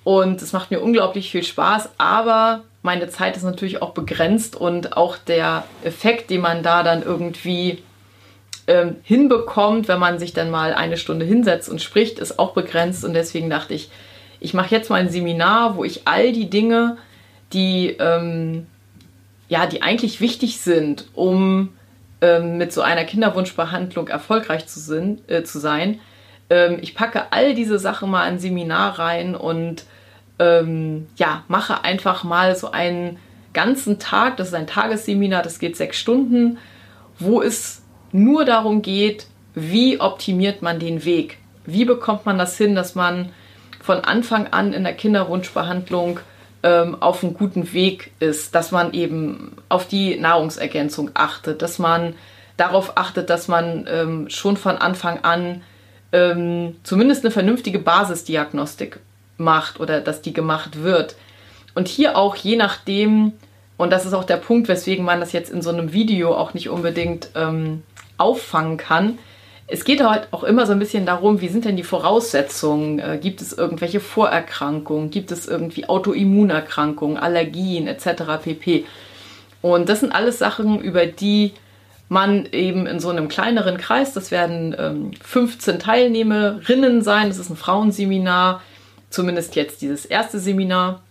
Und 0.04 0.42
es 0.42 0.54
macht 0.54 0.72
mir 0.72 0.80
unglaublich 0.80 1.30
viel 1.30 1.44
Spaß, 1.44 1.90
aber 2.00 2.62
meine 2.82 3.10
Zeit 3.10 3.38
ist 3.38 3.44
natürlich 3.44 3.84
auch 3.84 3.92
begrenzt 3.92 4.56
und 4.56 4.98
auch 4.98 5.18
der 5.18 5.66
Effekt, 5.84 6.32
den 6.32 6.42
man 6.42 6.64
da 6.64 6.82
dann 6.82 7.04
irgendwie 7.04 7.84
ähm, 8.66 8.96
hinbekommt, 9.04 9.88
wenn 9.88 10.00
man 10.00 10.18
sich 10.18 10.34
dann 10.34 10.50
mal 10.50 10.74
eine 10.74 10.98
Stunde 10.98 11.26
hinsetzt 11.26 11.70
und 11.70 11.82
spricht, 11.82 12.18
ist 12.18 12.40
auch 12.40 12.54
begrenzt. 12.54 13.06
Und 13.06 13.14
deswegen 13.14 13.50
dachte 13.50 13.76
ich, 13.76 13.92
ich 14.40 14.56
mache 14.56 14.74
jetzt 14.74 14.90
mal 14.90 15.02
ein 15.02 15.10
Seminar, 15.10 15.76
wo 15.76 15.84
ich 15.84 16.08
all 16.08 16.32
die 16.32 16.50
Dinge, 16.50 16.98
die, 17.54 17.96
ähm, 18.00 18.68
ja, 19.50 19.66
die 19.66 19.82
eigentlich 19.82 20.22
wichtig 20.22 20.60
sind, 20.60 21.06
um 21.14 21.70
ähm, 22.22 22.58
mit 22.58 22.72
so 22.72 22.82
einer 22.82 23.04
Kinderwunschbehandlung 23.04 24.08
erfolgreich 24.08 24.68
zu, 24.68 24.80
sind, 24.80 25.30
äh, 25.30 25.44
zu 25.44 25.60
sein, 25.60 26.00
ähm, 26.50 26.78
ich 26.82 26.96
packe 26.96 27.32
all 27.32 27.56
diese 27.56 27.80
Sachen 27.80 28.12
mal 28.12 28.28
in 28.28 28.36
ein 28.36 28.40
Seminar 28.40 29.00
rein 29.00 29.36
und 29.36 29.86
ähm, 30.38 31.08
ja, 31.16 31.44
mache 31.48 31.84
einfach 31.84 32.24
mal 32.24 32.56
so 32.56 32.72
einen 32.72 33.18
ganzen 33.54 34.00
Tag, 34.00 34.38
das 34.38 34.50
ist 34.50 34.54
ein 34.54 34.68
Tagesseminar, 34.68 35.44
das 35.44 35.60
geht 35.60 35.76
sechs 35.78 35.98
Stunden, 35.98 36.58
wo 37.20 37.42
es 37.42 37.84
nur 38.12 38.46
darum 38.46 38.82
geht, 38.82 39.28
wie 39.54 40.00
optimiert 40.00 40.62
man 40.62 40.80
den 40.80 41.06
Weg? 41.06 41.38
Wie 41.66 41.86
bekommt 41.86 42.26
man 42.26 42.38
das 42.38 42.58
hin, 42.58 42.76
dass 42.76 42.96
man 42.96 43.30
von 43.82 44.02
Anfang 44.02 44.48
an 44.48 44.74
in 44.74 44.84
der 44.84 44.94
Kinderwunschbehandlung 44.94 46.20
ähm, 46.64 47.02
auf 47.02 47.24
einem 47.24 47.34
guten 47.34 47.74
Weg 47.74 48.12
ist, 48.20 48.56
dass 48.56 48.72
man 48.72 48.94
eben 48.94 49.58
auf 49.70 49.88
die 49.88 50.20
Nahrungsergänzung 50.20 51.12
achtet, 51.14 51.62
dass 51.62 51.80
man 51.80 52.16
darauf 52.58 52.98
achtet, 52.98 53.30
dass 53.30 53.48
man 53.48 53.88
ähm, 53.90 54.30
schon 54.30 54.58
von 54.58 54.78
Anfang 54.78 55.24
an 55.24 55.64
ähm, 56.12 56.76
zumindest 56.84 57.24
eine 57.24 57.32
vernünftige 57.32 57.80
Basisdiagnostik 57.80 59.00
macht 59.38 59.80
oder 59.80 60.02
dass 60.02 60.22
die 60.22 60.34
gemacht 60.34 60.84
wird. 60.84 61.16
Und 61.74 61.88
hier 61.88 62.18
auch 62.18 62.36
je 62.36 62.58
nachdem, 62.58 63.34
und 63.78 63.92
das 63.92 64.06
ist 64.06 64.14
auch 64.14 64.26
der 64.26 64.38
Punkt, 64.38 64.68
weswegen 64.68 65.06
man 65.06 65.20
das 65.20 65.32
jetzt 65.32 65.52
in 65.52 65.62
so 65.62 65.70
einem 65.70 65.94
Video 65.94 66.36
auch 66.36 66.54
nicht 66.54 66.70
unbedingt 66.70 67.30
ähm, 67.36 67.84
auffangen 68.18 68.78
kann. 68.78 69.18
Es 69.72 69.86
geht 69.86 70.04
halt 70.04 70.28
auch 70.32 70.44
immer 70.44 70.66
so 70.66 70.74
ein 70.74 70.80
bisschen 70.80 71.06
darum, 71.06 71.40
wie 71.40 71.48
sind 71.48 71.64
denn 71.64 71.78
die 71.78 71.84
Voraussetzungen? 71.84 73.00
Äh, 73.00 73.20
gibt 73.22 73.42
es 73.42 73.54
irgendwelche 73.54 74.02
Vorerkrankungen? 74.02 75.12
Gibt 75.12 75.32
es 75.32 75.48
irgendwie 75.48 75.88
Autoimmunerkrankungen, 75.88 77.18
Allergien 77.18 77.88
etc. 77.88 78.44
pp. 78.44 78.86
Und 79.62 79.88
das 79.88 80.02
sind 80.02 80.12
alles 80.12 80.40
Sachen, 80.40 80.82
über 80.82 81.06
die 81.06 81.54
man 82.10 82.46
eben 82.52 82.88
in 82.88 83.00
so 83.00 83.08
einem 83.08 83.30
kleineren 83.30 83.78
Kreis, 83.78 84.12
das 84.12 84.32
werden 84.32 84.76
ähm, 84.78 85.12
15 85.24 85.80
Teilnehmerinnen 85.80 87.04
sein, 87.04 87.30
das 87.30 87.38
ist 87.38 87.50
ein 87.50 87.56
Frauenseminar, 87.56 88.62
zumindest 89.10 89.56
jetzt 89.56 89.82
dieses 89.82 90.06
erste 90.06 90.38
Seminar. 90.40 91.04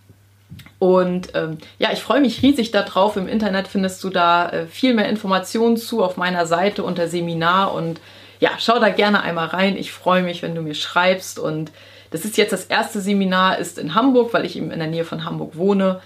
Und 0.77 1.29
ähm, 1.33 1.57
ja, 1.79 1.91
ich 1.91 2.01
freue 2.01 2.21
mich 2.21 2.43
riesig 2.43 2.69
darauf. 2.69 3.17
Im 3.17 3.27
Internet 3.27 3.67
findest 3.67 4.03
du 4.03 4.09
da 4.09 4.49
äh, 4.49 4.67
viel 4.67 4.93
mehr 4.93 5.09
Informationen 5.09 5.77
zu 5.77 6.03
auf 6.03 6.17
meiner 6.17 6.45
Seite 6.45 6.83
unter 6.83 7.07
Seminar 7.07 7.73
und 7.73 7.99
ja, 8.41 8.49
schau 8.59 8.79
da 8.79 8.89
gerne 8.89 9.21
einmal 9.21 9.47
rein. 9.47 9.77
Ich 9.77 9.91
freue 9.91 10.23
mich, 10.23 10.41
wenn 10.41 10.55
du 10.55 10.61
mir 10.61 10.73
schreibst. 10.73 11.37
Und 11.39 11.71
das 12.09 12.25
ist 12.25 12.37
jetzt 12.37 12.51
das 12.51 12.65
erste 12.65 12.99
Seminar, 12.99 13.59
ist 13.59 13.77
in 13.77 13.93
Hamburg, 13.93 14.33
weil 14.33 14.45
ich 14.45 14.57
eben 14.57 14.71
in 14.71 14.79
der 14.79 14.89
Nähe 14.89 15.05
von 15.05 15.23
Hamburg 15.23 15.55
wohne. 15.55 16.01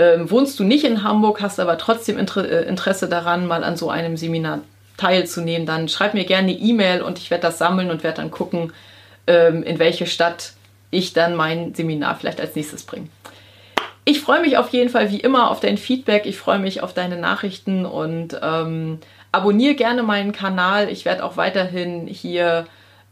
Ähm, 0.00 0.28
wohnst 0.30 0.58
du 0.58 0.64
nicht 0.64 0.84
in 0.84 1.04
Hamburg, 1.04 1.40
hast 1.40 1.60
aber 1.60 1.78
trotzdem 1.78 2.18
Inter 2.18 2.48
äh, 2.48 2.68
Interesse 2.68 3.08
daran, 3.08 3.46
mal 3.46 3.62
an 3.62 3.76
so 3.76 3.90
einem 3.90 4.16
Seminar 4.16 4.60
teilzunehmen, 4.96 5.66
dann 5.66 5.88
schreib 5.88 6.14
mir 6.14 6.24
gerne 6.24 6.50
eine 6.50 6.58
E-Mail 6.58 7.02
und 7.02 7.18
ich 7.18 7.30
werde 7.30 7.42
das 7.42 7.58
sammeln 7.58 7.90
und 7.90 8.02
werde 8.02 8.16
dann 8.20 8.32
gucken, 8.32 8.72
ähm, 9.28 9.62
in 9.62 9.78
welche 9.78 10.06
Stadt 10.06 10.54
ich 10.90 11.12
dann 11.12 11.36
mein 11.36 11.74
Seminar 11.74 12.16
vielleicht 12.16 12.40
als 12.40 12.56
nächstes 12.56 12.82
bringe. 12.82 13.08
Ich 14.04 14.20
freue 14.20 14.40
mich 14.40 14.56
auf 14.56 14.70
jeden 14.70 14.90
Fall 14.90 15.10
wie 15.10 15.20
immer 15.20 15.50
auf 15.50 15.60
dein 15.60 15.78
Feedback. 15.78 16.26
Ich 16.26 16.38
freue 16.38 16.58
mich 16.58 16.82
auf 16.82 16.94
deine 16.94 17.16
Nachrichten 17.16 17.86
und 17.86 18.38
ähm, 18.42 19.00
abonniere 19.32 19.74
gerne 19.74 20.02
meinen 20.02 20.32
Kanal. 20.32 20.88
Ich 20.88 21.04
werde 21.04 21.24
auch 21.24 21.36
weiterhin 21.36 22.06
hier 22.06 22.66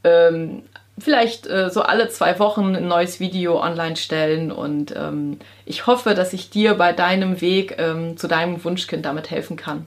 ähm, 0.05 0.63
vielleicht 0.99 1.47
äh, 1.47 1.71
so 1.71 1.83
alle 1.83 2.09
zwei 2.09 2.39
Wochen 2.39 2.75
ein 2.75 2.89
neues 2.89 3.21
Video 3.21 3.63
online 3.63 3.97
stellen 3.97 4.51
und 4.51 4.95
ähm, 4.97 5.39
ich 5.67 5.87
hoffe, 5.87 6.15
dass 6.15 6.33
ich 6.33 6.51
dir 6.51 6.75
bei 6.75 6.93
deinem 6.93 7.41
Weg 7.41 7.77
ähm, 7.79 8.17
zu 8.17 8.29
deinem 8.29 8.65
Wunschkind 8.65 9.05
damit 9.05 9.31
helfen 9.31 9.57
kann. 9.57 9.87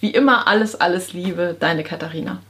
Wie 0.00 0.10
immer 0.10 0.46
alles, 0.46 0.78
alles 0.80 1.12
Liebe, 1.12 1.56
deine 1.58 1.84
Katharina. 1.84 2.40